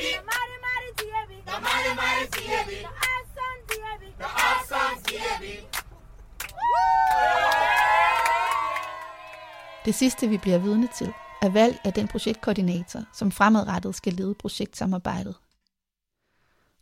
[3.34, 5.66] from CSE, we are from CSE.
[9.86, 14.36] Det sidste, vi bliver vidne til, er valg af den projektkoordinator, som fremadrettet skal lede
[14.36, 15.36] projektsamarbejdet.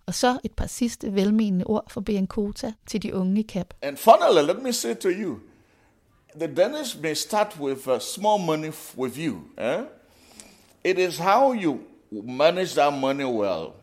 [0.05, 3.73] Og så et par sidste velmenende ord fra Biancota til de unge i CAP.
[3.81, 5.39] And finally, let me say to you,
[6.35, 9.35] the Danish may start with uh, small money with you.
[9.57, 9.81] Eh?
[10.83, 11.79] It is how you
[12.21, 13.73] manage that money well.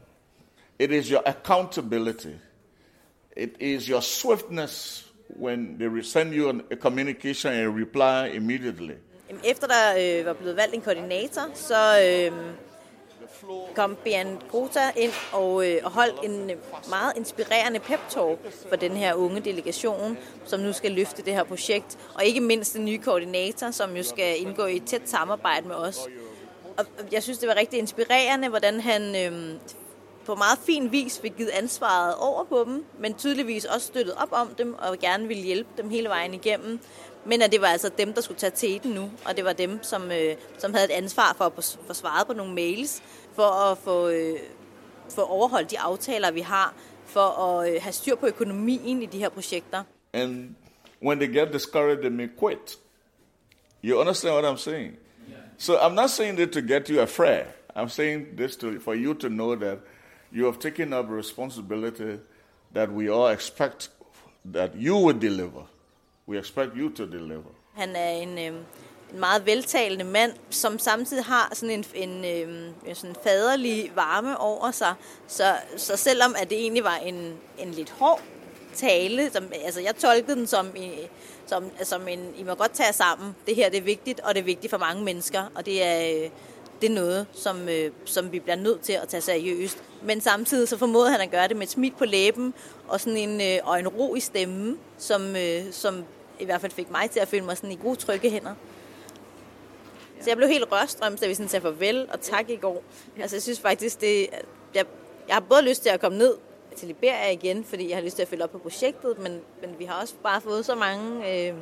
[0.79, 2.37] It is your accountability.
[3.37, 8.97] It is your swiftness when they send you a communication and reply immediately.
[9.45, 12.33] Efter der øh, var blevet valgt en koordinator, så øh,
[13.75, 16.51] kom Bian Grota ind og, øh, og holdt en
[16.89, 21.99] meget inspirerende pep-talk for den her unge delegation, som nu skal løfte det her projekt.
[22.15, 25.77] Og ikke mindst den nye koordinator, som jo skal indgå i et tæt samarbejde med
[25.77, 25.99] os.
[26.77, 29.61] Og jeg synes, det var rigtig inspirerende, hvordan han øh,
[30.27, 34.29] på meget fin vis fik givet ansvaret over på dem, men tydeligvis også støttet op
[34.33, 36.81] om dem og gerne ville hjælpe dem hele vejen igennem.
[37.25, 39.83] Men at det var altså dem, der skulle tage teten nu, og det var dem,
[39.83, 41.53] som, øh, som havde et ansvar for at
[41.87, 43.03] få svaret på nogle mails,
[43.35, 44.39] for at få, øh,
[45.15, 46.75] få overholdt de aftaler, vi har,
[47.07, 49.83] for at øh, have styr på økonomien i de her projekter.
[50.13, 50.55] And
[51.03, 52.79] when they get discouraged, they may quit.
[53.85, 54.97] You understand what I'm saying?
[55.61, 57.45] So I'm not saying this to get you afraid.
[57.77, 59.79] I'm saying this to, for you to know that
[60.33, 62.19] you have taken up responsibility
[62.73, 63.91] that we all expect
[64.53, 65.65] that you will deliver.
[66.27, 67.51] We expect you to deliver.
[67.75, 68.45] Han er en, øh,
[69.13, 74.71] en meget veltalende mand, som samtidig har sådan en, en, øh, sådan faderlig varme over
[74.71, 74.95] sig.
[75.27, 78.21] Så, så selvom at det egentlig var en, en lidt hård
[78.75, 80.69] tale, som, altså jeg tolkede den som,
[81.47, 84.41] som, som en, I må godt tage sammen, det her det er vigtigt, og det
[84.41, 86.29] er vigtigt for mange mennesker, og det er,
[86.81, 89.83] det er noget, som, øh, som vi bliver nødt til at tage seriøst.
[90.03, 92.55] Men samtidig så formåede han at gøre det med et smil på læben,
[92.89, 96.05] og sådan en, øh, og en ro i stemmen, som, øh, som
[96.39, 98.55] i hvert fald fik mig til at føle mig sådan i gode, trygge hænder.
[100.21, 102.83] Så jeg blev helt rørstrømt, da vi sådan sagde farvel og tak i går.
[103.21, 104.29] Altså jeg synes faktisk, det,
[104.75, 104.85] jeg,
[105.29, 106.35] jeg har både lyst til at komme ned
[106.77, 109.71] til Liberia igen, fordi jeg har lyst til at følge op på projektet, men, men
[109.79, 111.55] vi har også bare fået så mange øh,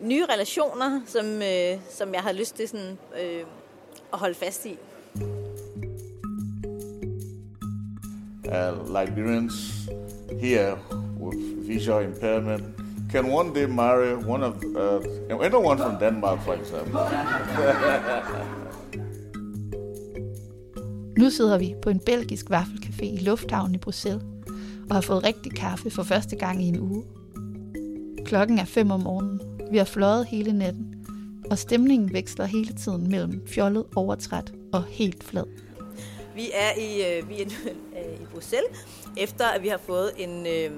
[0.00, 3.44] nye relationer, som, øh, som jeg har lyst til sådan, øh,
[4.12, 4.78] at holde fast i.
[8.44, 9.88] Uh, Liberians
[10.40, 10.78] here
[11.20, 12.64] with visual impairment
[13.10, 15.00] can one day marry one of uh,
[15.44, 17.00] anyone from Denmark, for example.
[21.22, 24.22] Nu sidder vi på en belgisk vaffelcafé i lufthavnen i Bruxelles
[24.90, 27.04] og har fået rigtig kaffe for første gang i en uge.
[28.24, 29.40] Klokken er 5 om morgenen.
[29.70, 31.06] Vi har fløjet hele natten,
[31.50, 35.44] og stemningen veksler hele tiden mellem fjollet, overtræt og helt flad.
[36.34, 37.46] Vi er i, øh, vi er
[37.98, 40.70] øh, i Bruxelles, efter at vi har fået en, øh, øh,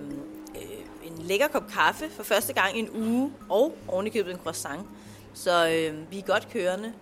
[1.05, 4.83] en lækker kop kaffe for første gang i en uge, og ovenikøbet en croissant.
[5.35, 6.93] Så øh, vi er godt kørende.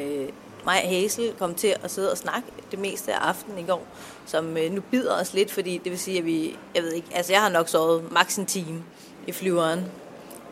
[0.00, 0.28] Øh,
[0.66, 3.86] mig og Hazel kom til at sidde og snakke det meste af aftenen i går,
[4.26, 7.08] som øh, nu bider os lidt, fordi det vil sige, at vi, jeg ved ikke,
[7.14, 8.84] altså jeg har nok sovet maks en time
[9.26, 9.84] i flyveren,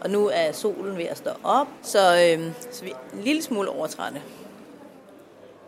[0.00, 3.42] og nu er solen ved at stå op, så, øh, så vi er en lille
[3.42, 4.22] smule overtrætte.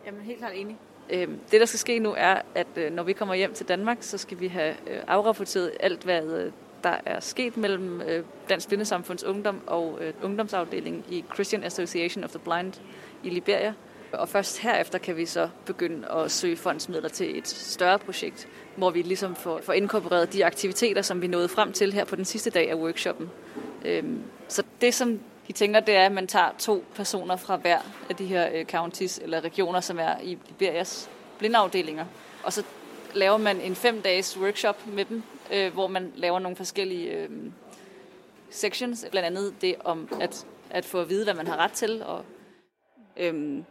[0.07, 0.76] Jamen helt klart enig.
[1.11, 3.99] Øh, det, der skal ske nu, er, at øh, når vi kommer hjem til Danmark,
[4.01, 8.68] så skal vi have øh, afrapporteret alt, hvad øh, der er sket mellem øh, Dansk
[8.68, 12.72] Blindesamfunds Ungdom og øh, ungdomsafdelingen i Christian Association of the Blind
[13.22, 13.74] i Liberia.
[14.12, 18.90] Og først herefter kan vi så begynde at søge fondsmidler til et større projekt, hvor
[18.90, 22.24] vi ligesom får, får inkorporeret de aktiviteter, som vi nåede frem til her på den
[22.24, 23.30] sidste dag af workshoppen.
[23.84, 27.78] Øhm, så det, som de tænker, det er, at man tager to personer fra hver
[28.11, 32.04] af de her øh, counties eller regioner, som er i Liberias blindafdelinger,
[32.42, 32.62] og så
[33.14, 37.30] laver man en fem dages workshop med dem, øh, hvor man laver nogle forskellige øh,
[38.50, 42.02] sections, blandt andet det om at, at få at vide, hvad man har ret til,
[42.02, 42.24] og
[43.16, 43.62] øh,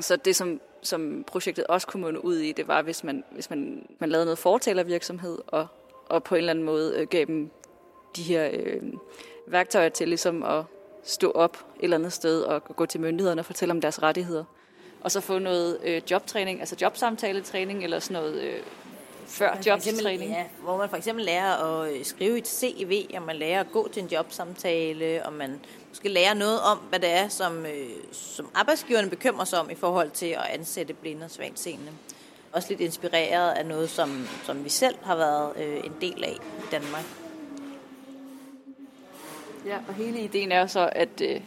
[0.00, 3.50] så det, som, som projektet også kunne munde ud i, det var, hvis man, hvis
[3.50, 5.66] man, man lavede noget fortalervirksomhed, og,
[6.08, 7.50] og på en eller anden måde øh, gav dem
[8.16, 8.82] de her øh,
[9.46, 10.64] værktøjer til ligesom at
[11.02, 14.44] stå op et eller andet sted og gå til myndighederne og fortælle om deres rettigheder.
[15.00, 18.60] Og så få noget øh, jobtræning, altså jobsamtaletræning eller sådan noget øh,
[19.26, 20.30] før jobtræning.
[20.30, 23.72] Ja, hvor man for eksempel lærer at øh, skrive et CV, og man lærer at
[23.72, 27.88] gå til en jobsamtale, og man måske lærer noget om, hvad det er, som, øh,
[28.12, 31.92] som arbejdsgiverne bekymrer sig om i forhold til at ansætte blinde og svagt seende.
[32.52, 36.36] Også lidt inspireret af noget, som, som vi selv har været øh, en del af
[36.58, 37.04] i Danmark.
[39.66, 41.40] Ja, og hele ideen er så, at, øh,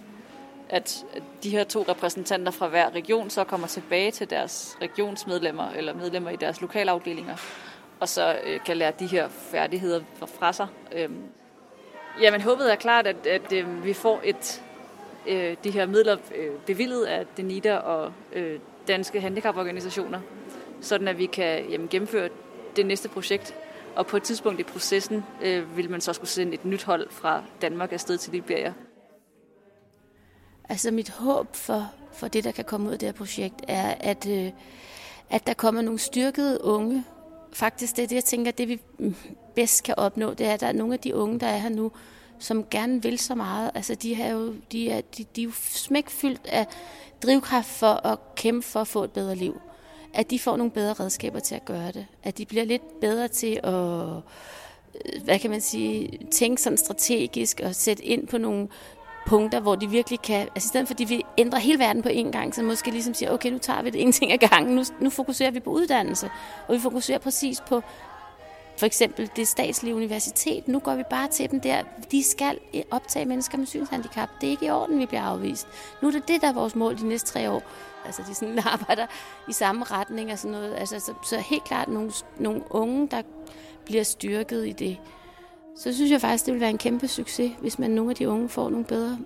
[0.69, 1.05] at
[1.43, 6.29] de her to repræsentanter fra hver region så kommer tilbage til deres regionsmedlemmer eller medlemmer
[6.29, 7.35] i deres lokalafdelinger,
[7.99, 10.01] og så øh, kan lære de her færdigheder
[10.39, 10.67] fra sig.
[10.91, 11.09] Øh,
[12.21, 14.63] jamen, håbet er klart, at, at øh, vi får et
[15.27, 20.19] øh, de her midler øh, bevillet af DENIDA og øh, danske handicaporganisationer,
[20.81, 22.29] sådan at vi kan jamen, gennemføre
[22.75, 23.55] det næste projekt.
[23.95, 27.09] Og på et tidspunkt i processen øh, vil man så skulle sende et nyt hold
[27.09, 28.73] fra Danmark afsted til Liberia.
[30.69, 33.95] Altså mit håb for, for det, der kan komme ud af det her projekt, er,
[33.99, 34.51] at, øh,
[35.29, 37.03] at der kommer nogle styrkede unge.
[37.57, 39.15] Faktisk det er det, jeg tænker, det vi mm,
[39.55, 41.69] bedst kan opnå, det er, at der er nogle af de unge, der er her
[41.69, 41.91] nu,
[42.39, 43.71] som gerne vil så meget.
[43.75, 46.67] Altså de, har jo, de, er, de, de er jo smækfyldt af
[47.23, 49.61] drivkraft for at kæmpe for at få et bedre liv.
[50.13, 52.05] At de får nogle bedre redskaber til at gøre det.
[52.23, 57.61] At de bliver lidt bedre til at øh, hvad kan man sige, tænke sådan strategisk
[57.63, 58.67] og sætte ind på nogle
[59.27, 62.01] punkter, hvor de virkelig kan, altså i stedet for, at de vil ændre hele verden
[62.01, 64.37] på én gang, så måske ligesom siger, okay, nu tager vi det en ting ad
[64.37, 66.29] gangen, nu, nu fokuserer vi på uddannelse,
[66.67, 67.81] og vi fokuserer præcis på
[68.77, 70.67] for eksempel det statslige universitet.
[70.67, 71.83] Nu går vi bare til dem der.
[72.11, 72.59] De skal
[72.91, 74.29] optage mennesker med synshandicap.
[74.41, 75.67] Det er ikke i orden, vi bliver afvist.
[76.01, 77.63] Nu er det det, der er vores mål de næste tre år.
[78.05, 79.05] Altså, de sådan arbejder
[79.49, 80.75] i samme retning og sådan noget.
[80.75, 83.21] Altså, så, så helt klart nogle, nogle unge, der
[83.85, 84.97] bliver styrket i det
[85.77, 88.29] så synes jeg faktisk, det vil være en kæmpe succes, hvis man nogle af de
[88.29, 89.19] unge får nogle bedre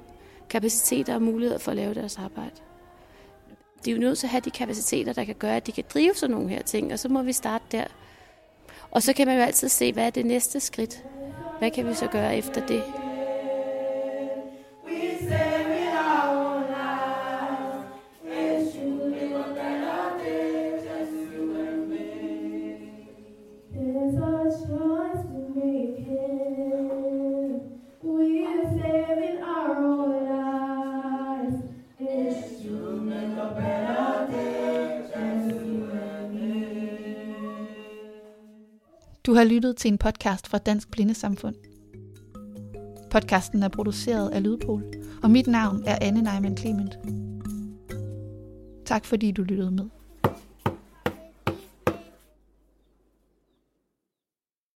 [0.49, 2.55] kapaciteter og muligheder for at lave deres arbejde.
[3.85, 5.83] De er jo nødt til at have de kapaciteter, der kan gøre, at de kan
[5.93, 7.85] drive sådan nogle her ting, og så må vi starte der.
[8.91, 11.03] Og så kan man jo altid se, hvad er det næste skridt?
[11.59, 12.83] Hvad kan vi så gøre efter det?
[14.87, 15.50] We say
[39.31, 41.55] Du har lyttet til en podcast fra Dansk Blindesamfund.
[43.11, 44.83] Podcasten er produceret af Lydpol,
[45.23, 46.99] og mit navn er Anne Neumann Clement.
[48.85, 50.00] Tak fordi du lyttede med.